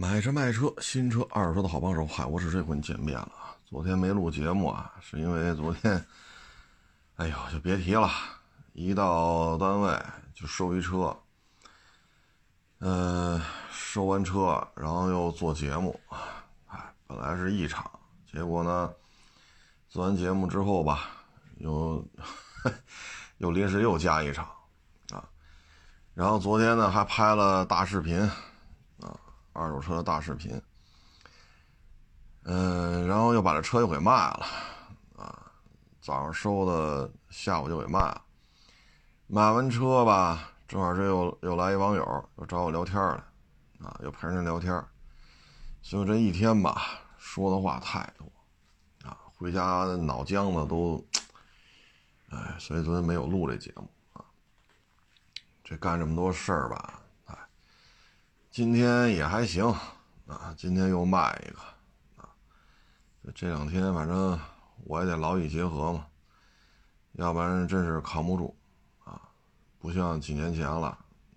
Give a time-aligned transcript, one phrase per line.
[0.00, 2.06] 买车卖车，新车二手车的好帮手。
[2.06, 3.52] 嗨，我是这回你见面了啊！
[3.66, 6.02] 昨天没录节目啊，是因为昨天，
[7.16, 8.10] 哎呦，就别提了，
[8.72, 10.02] 一到单位
[10.32, 11.14] 就收一车，
[12.78, 13.38] 嗯，
[13.70, 16.00] 收完车，然后又做节目，
[16.68, 17.90] 哎，本来是一场，
[18.32, 18.90] 结果呢，
[19.90, 21.10] 做完节目之后吧，
[21.58, 22.02] 又
[23.36, 24.46] 又临时又加一场，
[25.12, 25.28] 啊，
[26.14, 28.26] 然后昨天呢还拍了大视频。
[29.60, 30.58] 二手车的大视频，
[32.44, 34.46] 嗯，然后又把这车又给卖了，
[35.18, 35.52] 啊，
[36.00, 38.22] 早上收的，下午就给卖了。
[39.26, 43.22] 买完车吧，正好这又又来一网友，又找我聊天了，
[43.82, 44.82] 啊，又陪人聊天，
[45.82, 48.32] 所以这一天吧，说的话太多，
[49.06, 51.06] 啊，回家脑浆子都，
[52.30, 54.24] 哎，所以昨天没有录这节目啊。
[55.62, 56.99] 这干这么多事儿吧。
[58.50, 59.64] 今天也还行，
[60.26, 61.60] 啊，今天又卖一个，
[62.20, 62.28] 啊，
[63.32, 64.36] 这两天反正
[64.86, 66.04] 我也得劳逸结合嘛，
[67.12, 68.52] 要不然真是扛不住，
[69.04, 69.22] 啊，
[69.78, 70.88] 不像几年前了，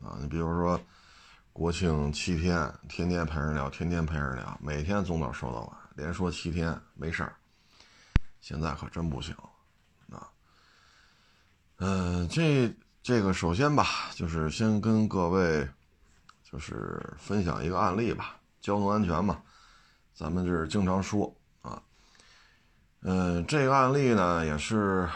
[0.01, 0.79] 啊，你比如说
[1.53, 7.35] 国庆七天，天天陪人聊，天天陪人聊，每天从早说到晚，连说七天没事儿，
[8.41, 9.35] 现在可真不行，
[10.09, 10.27] 啊，
[11.77, 15.69] 嗯，这这个首先吧，就是先跟各位。
[16.53, 19.41] 就是分享一个案例吧，交通安全嘛，
[20.13, 21.81] 咱们就是经常说啊。
[23.01, 25.09] 嗯，这个案例呢，也是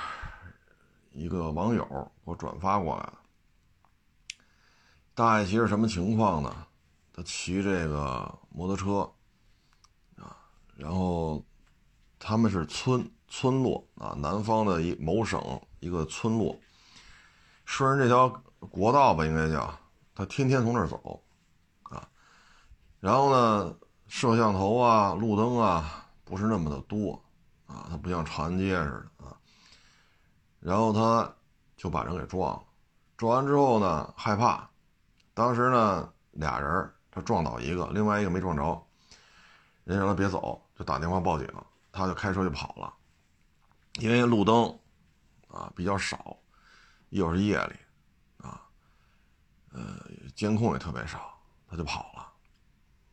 [1.11, 3.13] 一个网友给我转发过来的。
[5.13, 6.65] 大爷骑是什么情况呢？
[7.13, 9.01] 他骑这个摩托车
[10.19, 10.35] 啊，
[10.75, 11.45] 然后
[12.17, 15.39] 他们是村村落啊，南方的一某省
[15.81, 16.59] 一个村落，
[17.65, 18.27] 顺着这条
[18.71, 19.71] 国道吧，应该叫
[20.15, 21.23] 他天天从这儿走。
[22.99, 23.75] 然后呢，
[24.07, 27.21] 摄像头啊、路灯啊不是那么的多
[27.65, 29.37] 啊，它不像长安街似的啊。
[30.59, 31.31] 然后他
[31.77, 32.63] 就把人给撞了，
[33.15, 34.67] 撞完之后呢，害怕，
[35.33, 38.83] 当时呢俩人他撞倒一个，另外一个没撞着，
[39.83, 41.47] 人让他别走，就打电话报警，
[41.91, 42.93] 他就开车就跑了，
[43.99, 44.77] 因为路灯
[45.47, 46.35] 啊比较少，
[47.09, 47.75] 又是夜里
[48.45, 48.61] 啊，
[49.71, 49.99] 呃，
[50.35, 52.26] 监控也特别少，他就跑了。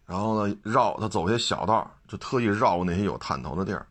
[0.07, 3.87] 然后呢，绕他走些小道，就特意绕过那些有探头的地儿。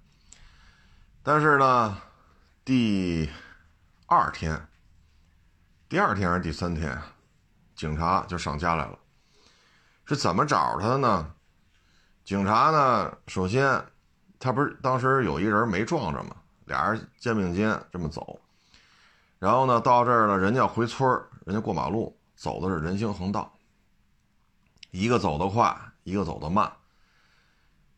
[1.24, 1.98] 但是呢，
[2.64, 3.30] 第
[4.06, 4.68] 二天、
[5.90, 6.96] 第二天还是第三天，
[7.76, 9.00] 警察就上家来了。
[10.06, 11.34] 是怎么找他的呢？
[12.24, 13.84] 警察呢，首先
[14.38, 16.36] 他不是当时有一人没撞着吗？
[16.66, 18.40] 俩人肩并肩这么走。
[19.40, 21.10] 然后呢，到这儿了，人家要回村
[21.46, 23.52] 人家过马路走的是人行横道，
[24.92, 25.76] 一个走得快。
[26.04, 26.72] 一个走得慢，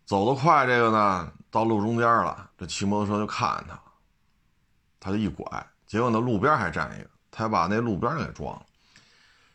[0.06, 3.80] 走得快这个呢，到路中间了，这骑摩托车就看见他，
[5.00, 5.46] 他就一拐，
[5.88, 8.66] 结果那路边还站一个，他把那路边给撞了。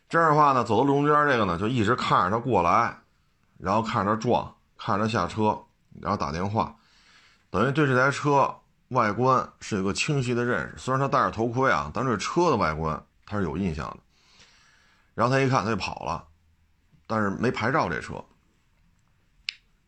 [0.09, 2.97] 这样的话呢，走到路中间这个呢，就一直看着他过来，
[3.57, 5.57] 然后看着他撞，看着他下车，
[6.01, 6.75] 然后打电话，
[7.49, 8.53] 等于对这台车
[8.89, 10.77] 外观是有个清晰的认识。
[10.77, 13.97] 虽然他戴着头盔啊，但这车的外观他是有印象的。
[15.13, 16.25] 然后他一看，他就跑了，
[17.07, 18.23] 但是没牌照这车。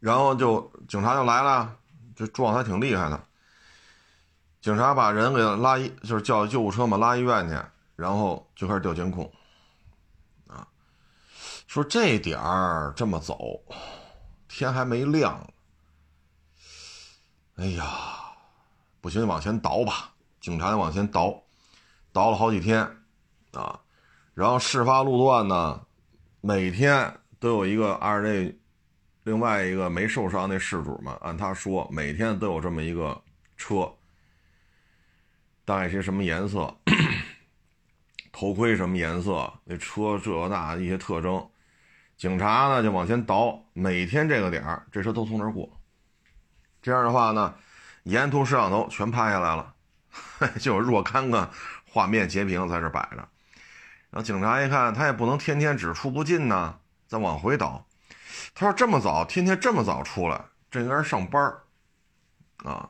[0.03, 1.78] 然后就警察就来了，
[2.14, 3.24] 这撞还挺厉害的。
[4.59, 7.58] 警察把人给拉医，就是叫救护车嘛，拉医院去，
[7.96, 9.31] 然后就开始调监控。
[10.46, 10.68] 啊，
[11.68, 13.62] 说这点儿这么走，
[14.50, 15.50] 天还没亮。
[17.56, 17.85] 哎呀，
[19.00, 20.12] 不行，往前倒吧。
[20.41, 21.41] 警察就往前倒，
[22.12, 22.81] 倒了好几天，
[23.53, 23.80] 啊，
[24.34, 25.80] 然后事发路段呢，
[26.41, 28.59] 每天都有一个二这。
[29.23, 33.22] 另外一个没受伤那事主嘛，按他说，每天都有这么一个
[33.56, 33.89] 车，
[35.63, 36.75] 大概些什么颜色，
[38.34, 41.50] 头盔什么颜色，那车这那一些特征，
[42.17, 45.69] 警察呢就往前倒，每天这个点儿，这车都从那儿过，
[46.81, 47.55] 这样的话呢，
[48.03, 49.73] 沿途摄像头全拍下来了，
[50.59, 51.49] 就有若干个
[51.90, 53.17] 画面截屏在这摆着，
[54.09, 56.78] 然后警察一看，他也不能天天只出不进呢，
[57.08, 57.87] 再往回倒。
[58.55, 60.40] 他说：“这么早，天天这么早出来，
[60.70, 61.41] 这应该是上班
[62.58, 62.88] 啊，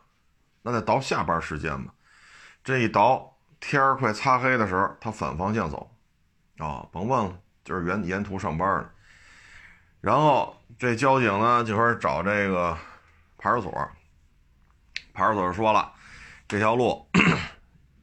[0.62, 1.94] 那得倒下班时间吧？
[2.66, 5.90] 这一倒，天儿快擦黑的时候，他反方向走，
[6.58, 8.90] 啊，甭问了，就是沿沿途上班呢。
[10.02, 12.78] 然后这交警呢，就开始找这个
[13.38, 13.72] 派出所，
[15.14, 15.94] 派出所说了，
[16.46, 17.08] 这条路，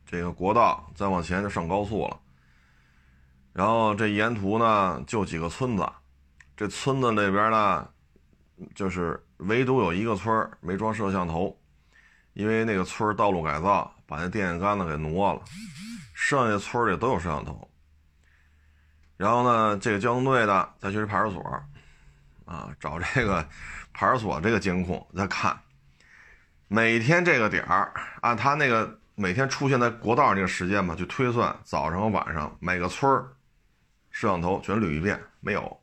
[0.06, 2.18] 这个国道再往前就上高速了，
[3.52, 5.86] 然后这沿途呢，就几个村子。”
[6.60, 7.88] 这村子那边呢，
[8.74, 11.58] 就是唯独有一个村没装摄像头，
[12.34, 15.40] 因为那个村道路改造把那电线杆子给挪了，
[16.12, 17.66] 剩下村里都有摄像头。
[19.16, 21.42] 然后呢，这个交通队的再去派出所，
[22.44, 23.48] 啊，找这个
[23.94, 25.58] 派出所这个监控再看，
[26.68, 27.90] 每天这个点儿
[28.20, 33.34] 按他那个每天出现在国道这个时间吧，去推算早上和晚上每个村儿
[34.10, 35.79] 摄像头全捋一遍，没有。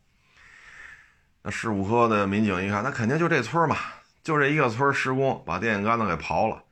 [1.49, 3.77] 事故科的民警一看，那肯定就这村嘛，
[4.23, 6.63] 就这一个村施工把电线杆子给刨了，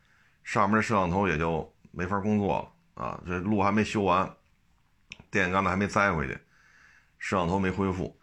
[0.44, 2.60] 上面这摄像头也就没法工作
[2.95, 3.19] 了啊！
[3.25, 4.30] 这路还没修完，
[5.31, 6.38] 电线杆子还没栽回去，
[7.18, 8.18] 摄像头没恢复，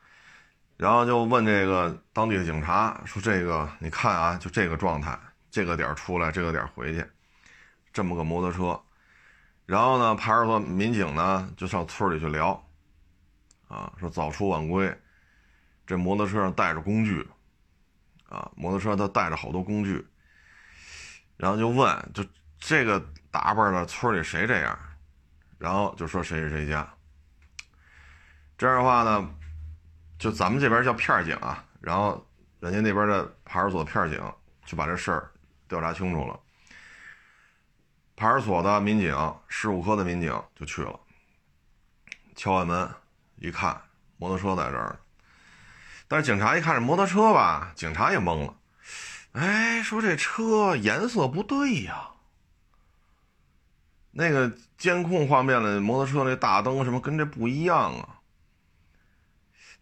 [0.77, 5.19] 然后就问这个当地的警察说：“这个你看啊，就这个状态，
[5.51, 7.05] 这个点出来，这个点回去，
[7.93, 8.79] 这么个摩托车。”
[9.65, 12.63] 然后呢，派出所民警呢就上村里去聊，
[13.69, 14.95] 啊，说早出晚归。
[15.87, 17.27] 这摩托车上带着工具，
[18.29, 20.07] 啊，摩托车他带着好多工具，
[21.37, 22.25] 然后就问，就
[22.59, 24.79] 这个打扮的村里谁这样？
[25.59, 26.89] 然后就说谁是谁家。
[28.59, 29.35] 这样的话呢，
[30.19, 32.25] 就咱们这边叫片警啊，然后
[32.61, 34.21] 人家那边的派出所片警
[34.65, 35.33] 就把这事儿
[35.69, 36.39] 调查清楚了。
[38.15, 39.15] 派出所的民警、
[39.49, 40.99] 事务科的民警就去了，
[42.37, 42.89] 敲完门
[43.37, 43.81] 一看，
[44.17, 44.97] 摩托车在这儿。
[46.13, 48.55] 但是警察一看这摩托车吧，警察也懵了，
[49.33, 52.11] 哎，说这车颜色不对呀。
[54.11, 58.21] 那个监控画面的摩托车那大灯什么跟这不一样啊？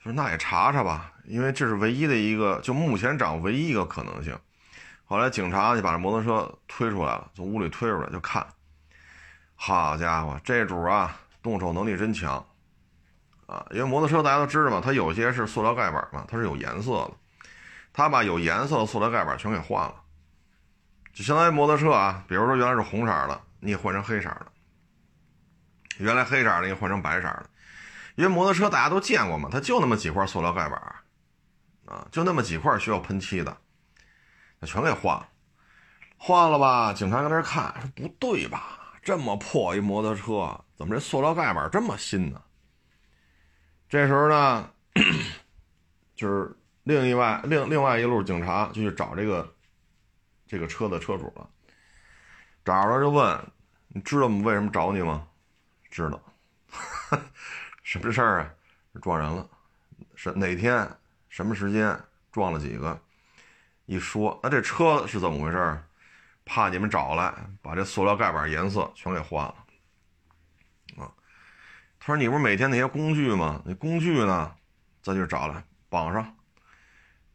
[0.05, 4.39] 说那也查查吧，因为这是唯一的一个，就目前掌握唯一一个可能性。
[5.07, 8.47] 后来警察就把这摩托车推出来了，从屋里推出来就看，
[9.57, 12.47] 好家伙，这主啊，动手能力真强。
[13.51, 17.13] 啊，因为摩托车大家都知道嘛，它有些是塑料盖板嘛，它是有颜色的，
[17.93, 19.95] 他把有颜色的塑料盖板全给换了，
[21.13, 24.47] 就相当于摩托车啊，比如说原来是红色的，你也换成黑色的；
[25.99, 27.51] 原来黑色的，你换成白色的。
[28.15, 30.81] 因为摩托车大家都见过嘛，它就那么几块塑料盖板，
[31.87, 33.57] 啊，就那么几块需要喷漆的，
[34.61, 35.27] 那全给换了，
[36.19, 36.93] 换了吧？
[36.93, 38.79] 警察搁那看，说不对吧？
[39.03, 42.41] 这么破一摩托车，怎么这塑料盖板这么新呢？
[43.91, 44.71] 这时候呢，
[46.15, 49.53] 就是另一外另另外一路警察就去找这个
[50.47, 51.51] 这个车的车主了，
[52.65, 53.53] 找着就问
[53.89, 55.27] ：“你知道我们为什么找你吗
[55.91, 56.23] ？”“知道。
[57.83, 58.55] ”“什么事儿啊
[59.03, 59.49] ？”“撞人了。
[60.15, 60.89] ”“是哪天？
[61.29, 61.99] 什么时间？
[62.31, 62.97] 撞了几个？”
[63.87, 65.83] 一说，那这车是怎么回事？
[66.45, 69.57] 怕你们找来，把这塑料盖板颜色全给换了。
[70.97, 71.13] 啊
[72.03, 73.61] 他说：“你不是每天那些工具吗？
[73.67, 74.57] 那工具呢？
[75.03, 76.35] 咱就找来绑上。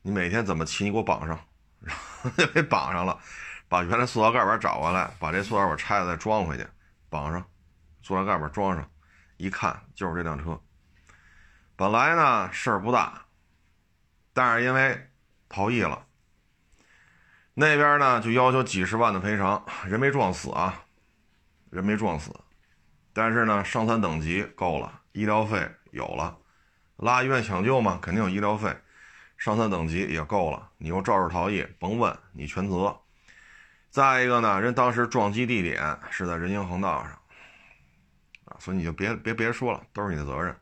[0.01, 0.85] 你每天怎么骑？
[0.85, 1.39] 你给我绑上，
[1.79, 3.19] 然后就给绑上了。
[3.69, 6.65] 把原来塑料盖板找回来，把这塑料板拆了再装回去，
[7.09, 7.45] 绑上，
[8.01, 8.89] 塑料盖板装上。
[9.38, 10.59] 一看就是这辆车。
[11.75, 13.25] 本来呢事儿不大，
[14.33, 15.09] 但是因为
[15.47, 16.07] 逃逸了，
[17.53, 19.63] 那边呢就要求几十万的赔偿。
[19.85, 20.85] 人没撞死啊，
[21.69, 22.33] 人没撞死。”
[23.15, 26.38] 但是呢，伤残等级够了，医疗费有了，
[26.97, 28.77] 拉医院抢救嘛，肯定有医疗费，
[29.38, 33.00] 伤残等级也够了，你又肇事逃逸，甭问，你全责。
[33.89, 37.12] 再一个呢，人当时撞击地点是在人行横道上，
[38.43, 40.53] 啊，所以你就别别别说了，都是你的责任。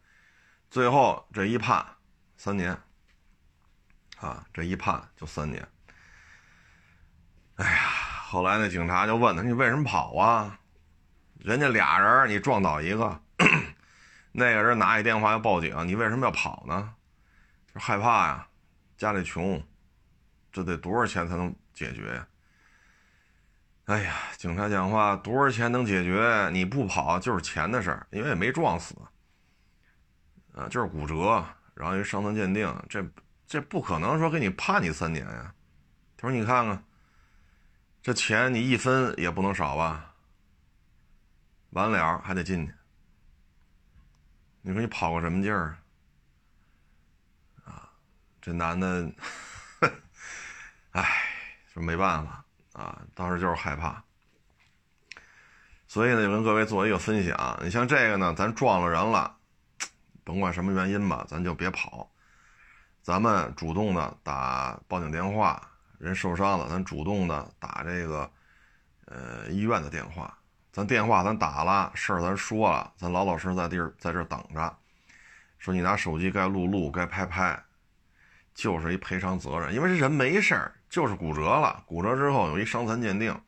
[0.69, 1.83] 最后这一判，
[2.37, 2.77] 三年，
[4.19, 5.67] 啊，这一判就三年。
[7.55, 7.79] 哎呀，
[8.27, 10.59] 后来那警察就问他，你为什么跑啊？
[11.43, 13.21] 人家俩人，你撞倒一个，
[14.31, 16.93] 那个人拿一电话要报警，你为什么要跑呢？
[17.73, 18.47] 害怕呀，
[18.97, 19.61] 家里穷，
[20.53, 22.27] 这得多少钱才能解决呀？
[23.85, 26.49] 哎呀，警察讲话，多少钱能解决？
[26.53, 28.95] 你不跑就是钱的事儿，因为也没撞死，
[30.55, 31.43] 啊，就是骨折，
[31.75, 33.05] 然后一伤残鉴定，这
[33.45, 35.53] 这不可能说给你判你三年呀。
[36.15, 36.81] 他说你看看，
[38.01, 40.12] 这钱你一分也不能少吧？
[41.73, 42.73] 完了还得进去，
[44.61, 45.75] 你说你跑个什么劲儿
[47.65, 47.89] 啊？
[48.39, 49.11] 这男的，
[50.91, 51.03] 唉，
[51.73, 54.03] 说没办法啊，当时就是害怕，
[55.87, 57.59] 所以呢，就跟各位做一个分享。
[57.63, 59.35] 你像这个呢，咱撞了人了，
[60.23, 62.07] 甭管什么原因吧，咱就别跑，
[63.01, 68.31] 咱们主动的打报警电话，人受伤了，咱主动的打这个
[69.05, 70.37] 呃医院的电话。
[70.73, 74.77] 咱电话咱打了，事儿咱说了，咱老老实实在地儿在这等着。
[75.59, 77.63] 说你拿手机该录录，该拍拍，
[78.55, 83.39] 就是一赔偿责任，因为这人没事儿，就是骨折了，骨折之后有一伤残鉴定。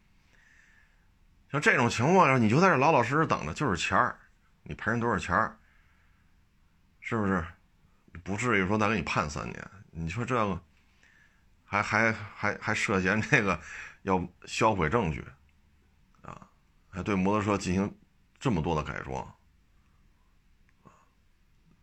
[1.52, 4.20] 像这种情况下，你就在这老老实实等着，就是钱儿，
[4.62, 5.58] 你赔人多少钱儿，
[7.00, 7.44] 是不是？
[8.24, 9.72] 不至于说再给你判三年。
[9.90, 10.62] 你说这个，
[11.66, 13.60] 还还还还涉嫌这个
[14.04, 15.26] 要销毁证据，
[16.96, 17.94] 还对摩托车进行
[18.40, 19.36] 这么多的改装，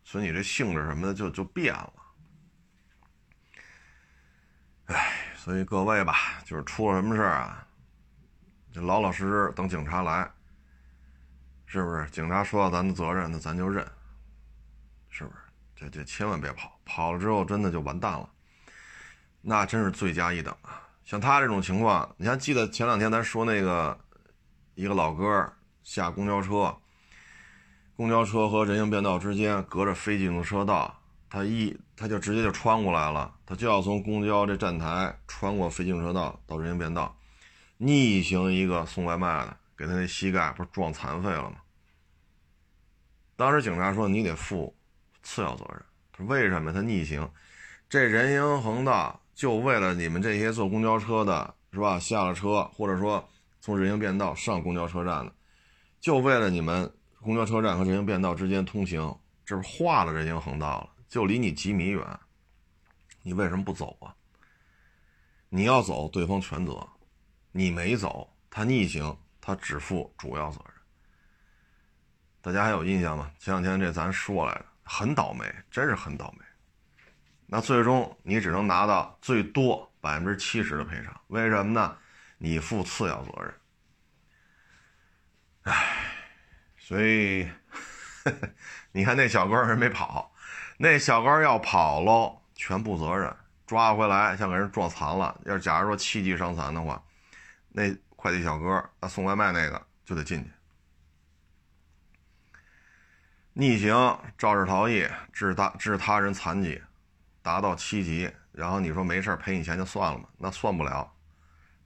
[0.03, 1.93] 所以你这性质什么的就就变了。
[4.85, 7.67] 哎，所以各位吧，就是出了什么事儿啊，
[8.71, 10.29] 就老老实实等警察来，
[11.67, 12.09] 是不是？
[12.09, 13.87] 警察说到咱的责任，那咱就认，
[15.09, 15.37] 是不是？
[15.75, 18.27] 这这千万别跑，跑了之后真的就完蛋了，
[19.41, 20.81] 那真是罪加一等啊！
[21.03, 23.99] 像他这种情况，你还记得前两天咱说那个
[24.75, 25.53] 一个老哥
[25.83, 26.75] 下公交车，
[27.95, 30.99] 公交车和人行便道之间隔着非机动车道。
[31.29, 37.15] 他一他就直接就穿过来了，他就要从公交这站台穿过非机动车道到人行便道，
[37.77, 41.57] 逆行一个送外卖的，给他那膝盖不是撞残废了吗？
[43.35, 44.75] 当时警察说你得负
[45.23, 46.71] 次要责任，他说为什么？
[46.71, 47.27] 他逆行，
[47.89, 51.99] 这人行横道就为了你们这些坐公交车的，是吧？
[51.99, 53.27] 下了车或者说
[53.63, 55.33] 从人行便道上公交车站的，
[56.01, 60.89] 就为了你们公交车站和人行便道之间通行，这不画了人行横道了？
[61.07, 62.05] 就离你几米远，
[63.21, 64.13] 你为什么不走啊？
[65.47, 66.73] 你要走，对方全责；
[67.53, 70.73] 你没走，他逆行，他只负主要责任。
[72.41, 73.31] 大家还有印象吗？
[73.39, 76.43] 前两天这咱说来的，很倒霉，真是很倒霉。
[77.45, 81.97] 那最终你只能拿到最多百分之七十的赔偿，为什么呢？
[82.43, 83.53] 你负次要责任。
[85.61, 86.11] 唉，
[86.77, 87.49] 所以
[88.91, 90.35] 你看那小哥人没跑。
[90.77, 93.33] 那小哥要跑喽，全部责任
[93.65, 95.39] 抓回来，像给人撞残了。
[95.45, 97.01] 要是假如说七级伤残的话，
[97.69, 100.51] 那快递小哥啊送外卖那个就得进去。
[103.53, 106.81] 逆行、肇事逃逸、致他致他人残疾，
[107.41, 110.27] 达到七级，然后你说没事赔你钱就算了嘛？
[110.37, 111.12] 那算不了，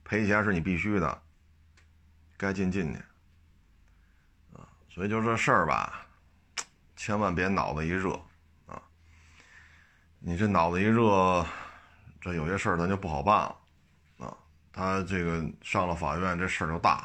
[0.08, 1.22] 赔钱是你必须的，
[2.38, 2.98] 该进进去。
[4.56, 6.06] 啊，所以就这事儿吧，
[6.96, 8.14] 千万别脑子一热。
[8.66, 8.82] 啊
[10.18, 11.46] 你这脑子一热，
[12.20, 14.36] 这有些事儿咱就不好办了，啊，
[14.72, 16.96] 他这个上了法院，这事儿就大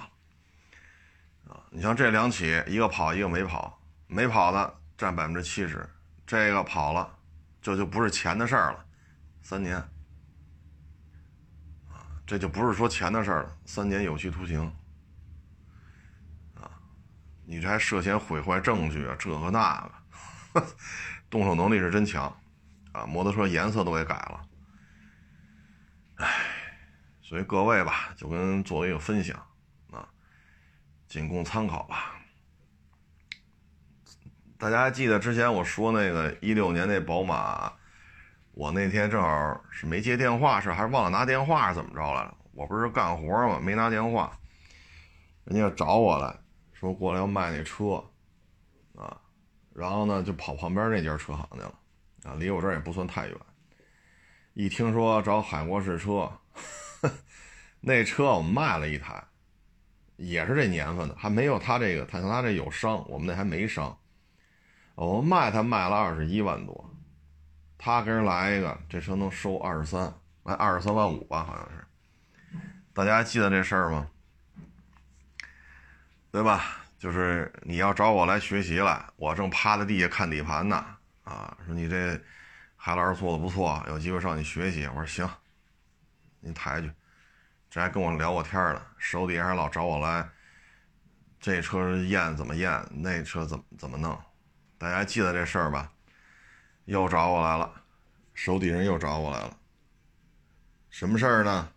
[1.48, 5.88] 了，啊，你像这两起，一个跑，一个没跑，没跑的占百分之七十，
[6.26, 7.16] 这个跑了，
[7.62, 8.86] 这就不是钱的事儿了，
[9.44, 9.80] 三年，
[12.34, 14.60] 这就不是说钱的事儿了，三年有期徒刑，
[16.56, 16.66] 啊，
[17.46, 19.80] 你这还涉嫌毁坏证据啊，这个那
[20.52, 20.66] 个，
[21.30, 22.36] 动手能力是真强。
[22.92, 24.48] 啊，摩托车颜色都给改了，
[26.16, 26.28] 唉，
[27.22, 29.38] 所以各位吧，就跟做一个分享
[29.92, 30.10] 啊，
[31.08, 32.16] 仅供参考吧。
[34.58, 37.72] 大家还记得之前我说那个一六年那宝马，
[38.54, 42.38] 我那天正好是没接电话，是还是忘了拿电话，是怎么着来了？
[42.54, 44.32] 我不是干活嘛，没拿电话，
[45.44, 46.36] 人家找我来
[46.72, 48.04] 说过来要卖那车，
[48.96, 49.20] 啊，
[49.74, 51.74] 然后呢就跑旁边那家车行去了。
[52.24, 53.36] 啊，离我这儿也不算太远。
[54.54, 56.32] 一听说找海国试车，
[57.82, 59.22] 那车我们卖了一台，
[60.16, 63.98] 也是这年份的，还没有他这个，他他这有伤，我们那还没伤。
[64.96, 66.93] 我们卖他卖了二十一万多，
[67.86, 71.86] 他跟人来一个，这车能收二十三，卖二十三万五吧，好像是。
[72.94, 74.08] 大家还记得这事儿吗？
[76.32, 76.78] 对吧？
[76.98, 80.86] 就是你要找我来学习来，我正趴在地下看底盘呢。
[81.26, 82.18] 啊，说你这
[82.78, 84.88] 海老师做的不错，有机会上你学习。
[84.88, 85.30] 我说行，
[86.40, 86.90] 您抬去。
[87.70, 90.26] 这还跟我聊过天呢，手底下还老找我来。
[91.38, 92.82] 这车验怎么验？
[92.92, 94.18] 那车怎么怎么弄？
[94.78, 95.92] 大家记得这事儿吧？
[96.86, 97.82] 又找我来了，
[98.34, 99.58] 手底人又找我来了。
[100.90, 101.70] 什么事儿呢？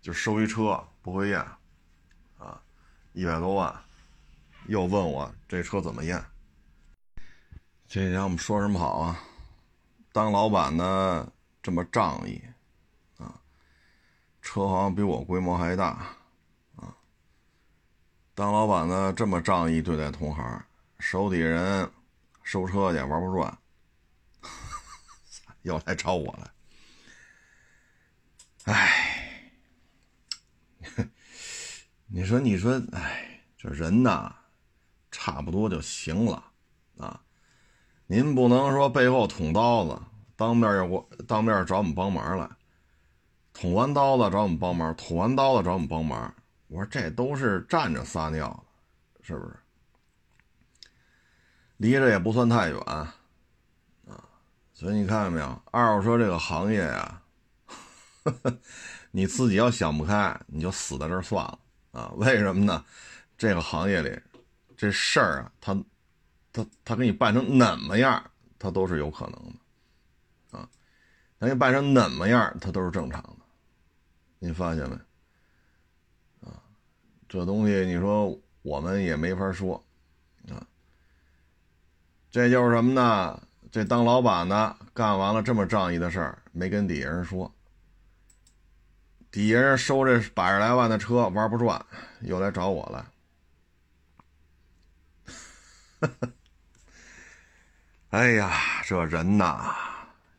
[0.00, 1.40] 就收一车不会验，
[2.38, 2.60] 啊，
[3.12, 3.74] 一百多万，
[4.66, 6.22] 又问我这车怎么验。
[7.86, 9.20] 这家伙们说什么好啊？
[10.12, 12.42] 当老板的这么仗义
[13.18, 13.40] 啊，
[14.40, 16.06] 车行比我规模还大
[16.76, 16.94] 啊。
[18.34, 20.64] 当老板的这么仗义对待同行，
[20.98, 21.90] 手底人
[22.42, 23.58] 收车去玩不转，
[25.62, 26.52] 又来找我了。
[28.64, 29.52] 哎，
[32.06, 34.32] 你说你说，哎，这人呐，
[35.10, 36.52] 差不多就行了
[36.98, 37.20] 啊。
[38.06, 40.00] 您不能说背后捅刀子，
[40.36, 42.48] 当面要我当面找我们帮忙来，
[43.52, 46.34] 捅完刀子找我们帮忙，捅完刀子找我们帮忙。
[46.68, 48.64] 我说这都是站着撒尿，
[49.22, 49.56] 是不是？
[51.78, 52.78] 离着也不算太远，
[54.82, 57.22] 所以你看见没有，二手车这个行业呀，
[59.12, 61.56] 你自己要想不开，你就死在这儿算了
[61.92, 62.10] 啊！
[62.16, 62.84] 为什么呢？
[63.38, 64.20] 这个行业里，
[64.76, 65.80] 这事儿啊，他。
[66.54, 68.22] 他他给你办成怎么样，
[68.58, 70.68] 他都是有可能的，啊，
[71.38, 73.38] 他给你办成怎么样，他都是正常的，
[74.38, 74.94] 你发现没？
[76.46, 76.60] 啊，
[77.26, 79.82] 这东西你说我们也没法说，
[80.50, 80.60] 啊，
[82.30, 83.42] 这就是什么呢？
[83.72, 87.50] 这当老板的干完了这么仗义的事儿，没跟底下人说，
[89.30, 91.82] 底下人收这百十来万的车玩不转，
[92.20, 93.10] 又来找我了。
[98.10, 98.52] 哎呀，
[98.84, 99.74] 这人呐，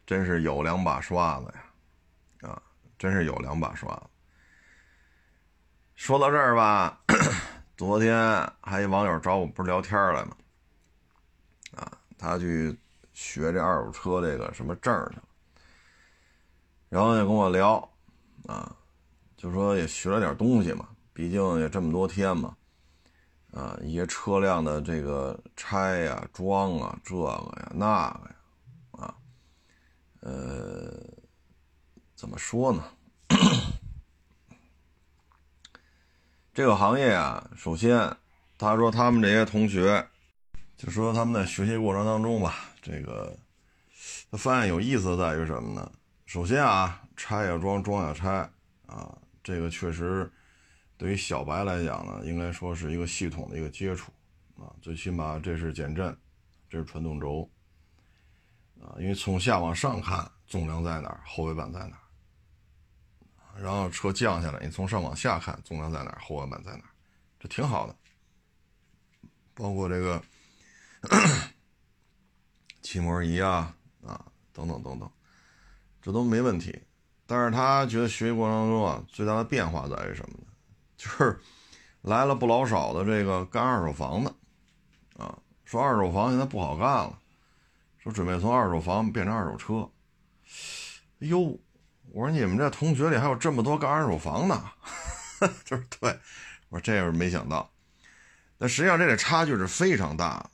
[0.05, 2.61] 真是有两把刷子呀，啊，
[2.99, 4.03] 真是有两把刷子。
[5.95, 7.01] 说到这儿吧，
[7.75, 8.15] 昨天
[8.61, 10.37] 还一网友找我不是聊天来吗？
[11.77, 12.77] 啊，他去
[13.13, 15.17] 学这二手车这个什么证去，
[16.89, 17.89] 然后也跟我聊，
[18.47, 18.75] 啊，
[19.37, 22.57] 就说也学了点东西嘛，毕竟也这么多天嘛。
[23.51, 28.35] 啊，一些车辆的这个拆呀、装啊，这个呀、那个呀，
[28.93, 29.15] 啊，
[30.21, 30.91] 呃，
[32.15, 32.83] 怎么说呢？
[36.51, 38.17] 这个行业啊，首先，
[38.57, 40.09] 他说他们这些同学，
[40.75, 43.35] 就说他们在学习过程当中吧，这个
[44.29, 45.91] 他发现有意思在于什么呢？
[46.27, 48.47] 首先啊，拆呀装，装呀拆，
[48.85, 50.31] 啊，这个确实。
[50.95, 54.11] 对于小白来讲呢，应该说是一个系统的一个接触
[54.55, 56.15] 啊，最起码这是减震，
[56.69, 57.49] 这是传动轴
[58.79, 66.89] 啊，因为从下往上看，纵梁在哪儿，后尾板在哪儿，然后车降下来，你从上往下看，纵梁在哪儿，后尾板在哪儿，
[67.39, 67.95] 这挺好的。
[69.55, 70.23] 包括这个
[72.93, 73.75] 气膜仪啊
[74.05, 75.09] 啊等等等等，
[75.99, 76.79] 这都没问题。
[77.25, 80.45] 但是他觉得学习过程中啊，最大的变化在于什么呢？
[80.95, 81.39] 就是
[82.03, 84.31] 来了不老少的这个干二手房的，
[85.17, 87.17] 啊，说二手房现在不好干了，
[87.97, 89.89] 说准备从二手房变成二手车。
[91.19, 91.39] 哎呦，
[92.11, 94.63] 我说你们这同学里还有这么多干二手房的，
[95.65, 96.15] 就是对，
[96.69, 97.67] 我说这是没想到。
[98.59, 100.49] 但实际上这个差距是非常大的，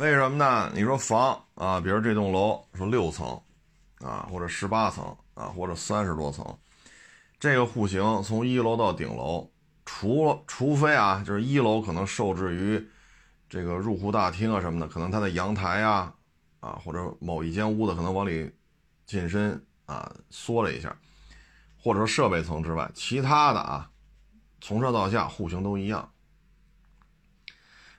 [0.00, 0.72] 为什么呢？
[0.74, 3.38] 你说房啊，比如这栋楼说六层，
[3.98, 6.42] 啊，或者十八层啊，或者三十多层，
[7.38, 9.46] 这个户型从一楼到顶楼。
[9.84, 12.88] 除了，除非啊，就是一楼可能受制于
[13.46, 16.10] 这个入户大厅啊什么的，可能它的阳台呀，
[16.60, 18.50] 啊或者某一间屋子可能往里
[19.04, 20.96] 进深啊缩了一下，
[21.78, 23.90] 或者说设备层之外，其他的啊，
[24.62, 26.10] 从上到下户型都一样。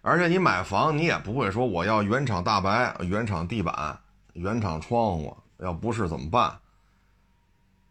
[0.02, 4.00] 而且你买房你也不会说我要原厂大白、原厂地板、
[4.34, 6.60] 原厂窗户，要不是怎么办？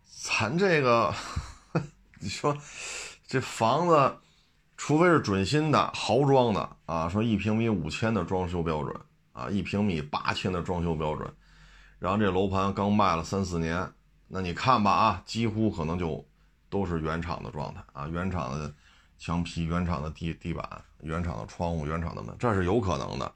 [0.04, 1.14] 咱这个，
[2.20, 2.56] 你说。
[3.26, 4.16] 这房子，
[4.76, 8.92] 除非是准新的豪装的啊，说一平米五千的装修标准
[9.32, 11.32] 啊，一平米八千的装修标准，
[12.00, 13.88] 然后这楼盘刚卖了三四年，
[14.26, 16.26] 那你看吧啊，几乎可能就
[16.68, 18.74] 都是原厂的状态啊，原厂的
[19.20, 20.66] 墙皮、原厂的地地板、
[21.02, 23.33] 原厂的窗户、原厂的门，这是有可能的。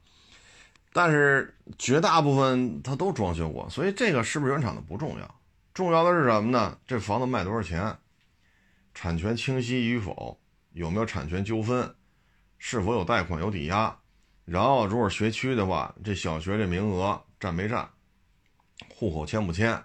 [0.95, 5.41] 但是绝大部分它都装修过，所以这个是不是原厂的不重要，
[5.75, 6.79] 重要的是什么呢？
[6.87, 7.99] 这房子卖多少钱？
[8.95, 10.41] 产权清晰与否，
[10.73, 11.95] 有没有产权纠纷，
[12.59, 13.95] 是否有贷款有抵押，
[14.47, 17.91] 然后如果学区的话，这小学这名额占没占，
[18.89, 19.83] 户口迁不迁，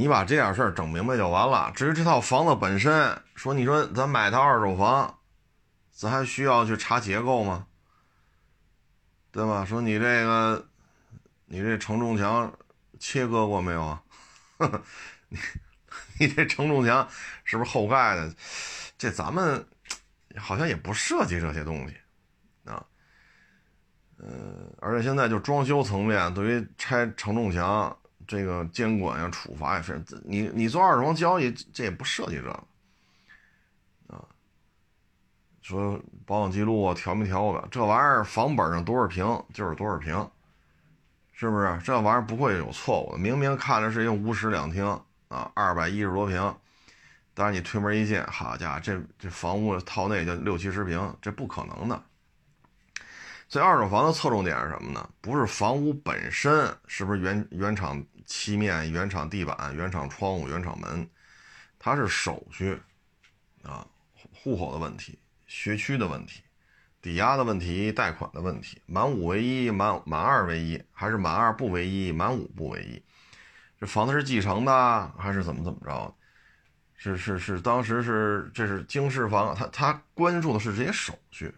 [0.00, 1.70] 你把这点事儿整明白就完了。
[1.74, 5.18] 至于这套房子本身，说你说咱买套二手房，
[5.92, 7.66] 咱还需要去查结构吗？
[9.30, 9.62] 对吧？
[9.66, 10.66] 说你这个，
[11.44, 12.50] 你这承重墙
[12.98, 14.02] 切割过没有啊？
[15.28, 15.38] 你。
[16.18, 17.08] 你这承重墙
[17.44, 18.32] 是不是后盖的？
[18.98, 19.66] 这咱们
[20.36, 21.96] 好像也不涉及这些东西
[22.70, 22.84] 啊。
[24.18, 24.28] 呃，
[24.80, 27.96] 而且现在就装修层面，对于拆承重墙
[28.30, 32.50] 这个监管呀、处罚也是，你你做二手房交易，这也不涉及这个
[34.06, 34.24] 啊。
[35.60, 37.68] 说保养记录啊，调没调过？
[37.72, 40.30] 这玩意儿房本上多少平就是多少平，
[41.32, 41.80] 是不是？
[41.82, 43.18] 这玩意儿不会有错误的。
[43.18, 44.86] 明明看着是一个五室两厅。
[45.30, 46.56] 啊，二百一十多平，
[47.34, 52.02] 但是你推门一进，好家伙，这这房屋套内就六七十平，这不可能的。
[53.50, 55.10] 所以二手房的侧重点是什么呢？
[55.20, 61.10] 不是房屋本身是不是原原厂漆面、原厂地板、原厂窗户、原厂门，
[61.76, 62.80] 它是手续
[63.64, 63.84] 啊，
[64.32, 66.44] 户口的问题、学区的问题、
[67.02, 73.02] 抵押的问题、贷款的问题，满五为一，满满二为一，还是满二不为一，满五不为一？
[73.80, 76.14] 这房子是继承的还是怎么怎么着？
[76.94, 81.52] 是是是，当时是这是经适房，他他关注的是这些手续。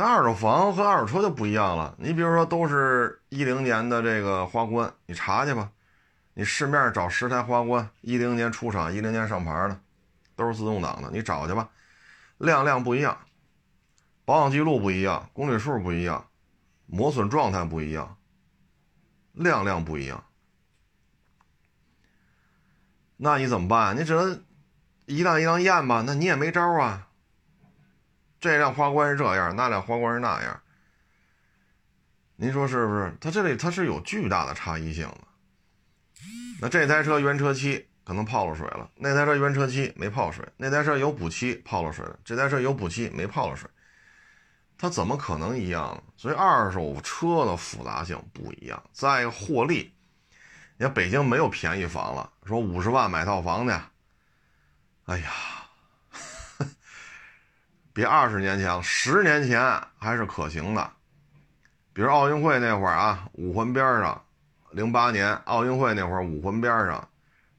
[0.00, 1.94] 但二手房和二手车就不一样了。
[1.98, 5.70] 你比如说，都是一零年的这个花冠，你查去吧。
[6.32, 9.78] 你市面上找十台花冠，一零年出厂、一零年上牌的，
[10.34, 11.68] 都是自动挡的，你找去吧。
[12.38, 13.14] 辆辆不一样，
[14.24, 16.24] 保养记录不一样，公里数不一样，
[16.86, 18.16] 磨损状态不一样，
[19.34, 20.24] 辆辆不一样。
[23.18, 23.94] 那你怎么办？
[23.98, 24.42] 你只能
[25.04, 26.02] 一辆一辆验吧。
[26.06, 27.08] 那你也没招啊。
[28.40, 30.62] 这辆花冠是这样，那辆花冠是那样，
[32.36, 33.14] 您说是不是？
[33.20, 35.18] 它这里它是有巨大的差异性的。
[36.58, 43.68] 那这台车原车漆可能泡了水了，那台车原车漆没泡水，那台车有补漆泡了水，这台车有补漆没泡了水，
[44.78, 46.02] 它怎么可能一样呢？
[46.16, 48.82] 所以二手车的复杂性不一样。
[48.92, 49.92] 再一个获利，
[50.78, 53.74] 你看北京没有便宜房了，说五十万买套房去，
[55.04, 55.30] 哎呀。
[57.92, 59.60] 比二十年前了、十年前
[59.98, 60.92] 还是可行的。
[61.92, 64.24] 比如奥运会那会儿啊，五环边上，
[64.70, 67.08] 零八年奥运会那会儿，五环边上，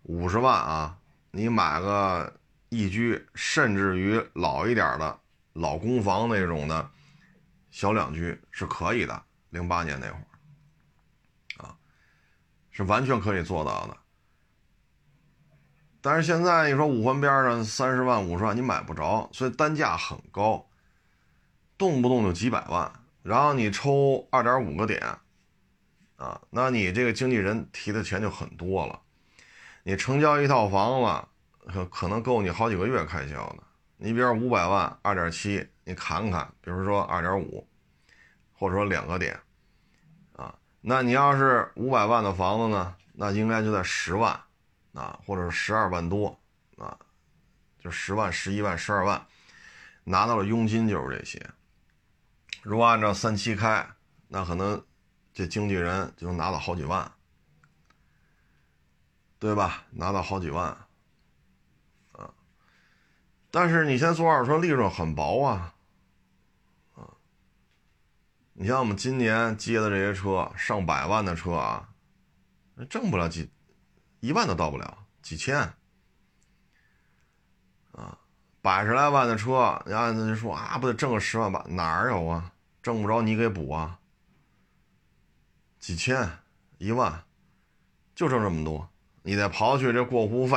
[0.03, 0.97] 五十万啊，
[1.31, 2.33] 你买个
[2.69, 5.19] 一居，甚至于老一点的
[5.53, 6.89] 老公房那种的
[7.69, 9.21] 小两居是可以的。
[9.49, 11.75] 零八年那会儿，啊，
[12.71, 13.97] 是完全可以做到的。
[16.03, 20.65] 但是现在你说五环边上三十万五十万你买不着，所以单价很高，
[21.77, 24.99] 动不动就几百万，然后你抽二点五个点，
[26.17, 28.99] 啊，那你这个经纪人提的钱就很多了，
[29.83, 31.03] 你成交一套房
[31.67, 33.57] 子，可能够你好几个月开销的。
[33.97, 37.67] 你比如五百万二点七，你砍砍，比如说二点五，
[38.53, 39.39] 或者说两个点，
[40.35, 44.41] 啊，那你要是五百万的房子呢，那应该就在十万。
[44.93, 46.37] 啊，或者是十二万多，
[46.77, 46.97] 啊，
[47.79, 49.25] 就十万、十一万、十二万，
[50.03, 51.49] 拿到了佣金就是这些。
[52.61, 53.87] 如果按照三七开，
[54.27, 54.85] 那可能
[55.33, 57.09] 这经纪人就能拿到好几万，
[59.39, 59.85] 对吧？
[59.91, 60.67] 拿到好几万，
[62.11, 62.33] 啊，
[63.49, 65.73] 但是你现在做二手车利润很薄啊，
[66.95, 67.15] 啊，
[68.53, 71.89] 你像我们今年接的这些车，上百万的车啊，
[72.89, 73.49] 挣不了几。
[74.21, 75.57] 一万都到不了，几千，
[77.91, 78.17] 啊，
[78.61, 81.65] 百十来万的车，然后就说啊，不得挣个十万八？
[81.67, 82.51] 哪儿有啊？
[82.83, 83.97] 挣不着你给补啊？
[85.79, 86.37] 几千，
[86.77, 87.23] 一万，
[88.13, 88.87] 就挣这么多。
[89.23, 90.55] 你再刨去这过户费，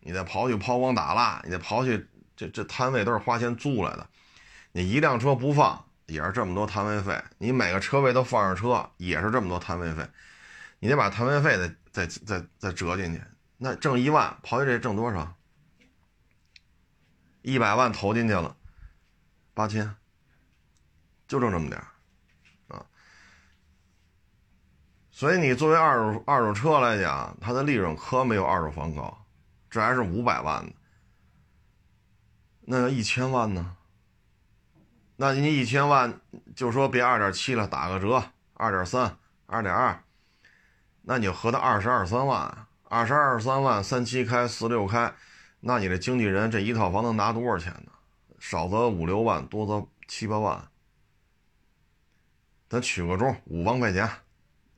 [0.00, 4.06] 你再刨去抛光打蜡，你再刨去这这摊位都是花钱租来的。
[4.72, 10.06] 你一辆车不放也是这么多摊位费，你每个车位都放上车也是这么多摊位费，
[10.78, 11.74] 你得把摊位费的。
[11.92, 13.22] 再再再折进去，
[13.56, 15.34] 那挣一万，刨去这挣多少？
[17.42, 18.56] 一百万投进去了，
[19.54, 19.94] 八千，
[21.26, 21.80] 就挣这么点
[22.68, 22.84] 啊。
[25.10, 29.26] 所以你作为二手二手车来讲，它的利润可没有二手房高，
[29.70, 30.72] 这还是五百万的，
[32.60, 33.76] 那要一千万呢？
[35.16, 36.20] 那你一千万
[36.54, 38.22] 就说别二点七了，打个折，
[38.54, 40.04] 二点三，二点二。
[41.10, 45.14] 那你就合到二十二三万，二十二三万三七开四六开，
[45.60, 47.92] 那你这经纪人这一套房能拿多少钱呢？
[48.38, 50.68] 少则五六万，多则七八万。
[52.68, 54.06] 咱取个中，五万块钱，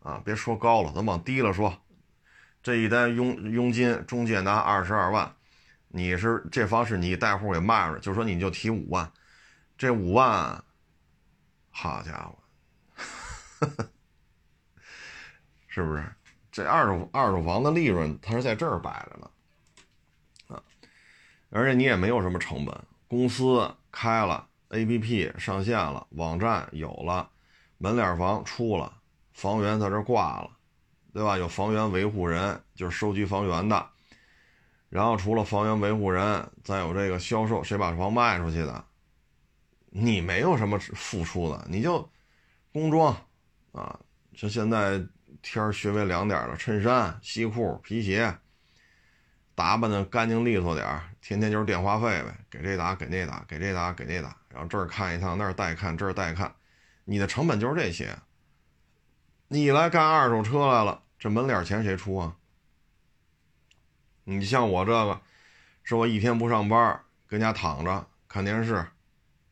[0.04, 1.76] 啊，别说高了，咱往低了说。
[2.62, 5.34] 这一单佣佣金，中介拿二十二万，
[5.88, 9.10] 你是这房是你带户给卖了，就说你就提五万，
[9.76, 10.62] 这五万，
[11.70, 12.38] 好家伙，
[15.66, 16.04] 是不是？
[16.52, 19.30] 这二手二手房的利润，它是在这儿摆着呢，
[20.48, 20.62] 啊，
[21.50, 27.30] 而且你也没有什么成本，公司开了，APP 上线了，网站有了，
[27.78, 28.92] 门脸房出了，
[29.32, 30.50] 房源在这挂了，
[31.12, 31.38] 对吧？
[31.38, 33.88] 有房源维护人，就是收集房源的，
[34.88, 38.84] 然后除了房源维护人，再有这个销售，谁把房卖出去的，
[39.90, 42.10] 你没有什么付出的，你就
[42.72, 43.16] 工装，
[43.70, 44.00] 啊，
[44.34, 45.00] 像现在。
[45.42, 48.38] 天儿稍微凉点了，衬衫、西裤、皮鞋，
[49.54, 56.54] 打扮的干净利索点儿，天天就是电话费呗，给这打，给那打，给这打，给那打，然后这儿看一趟，那儿带看，这儿带看，
[57.04, 58.16] 你的成本就是这些。
[59.48, 62.36] 你来干二手车来了，这门脸钱谁出啊？
[64.24, 65.20] 你像我这个，
[65.82, 68.86] 是我一天不上班，跟家躺着看电视、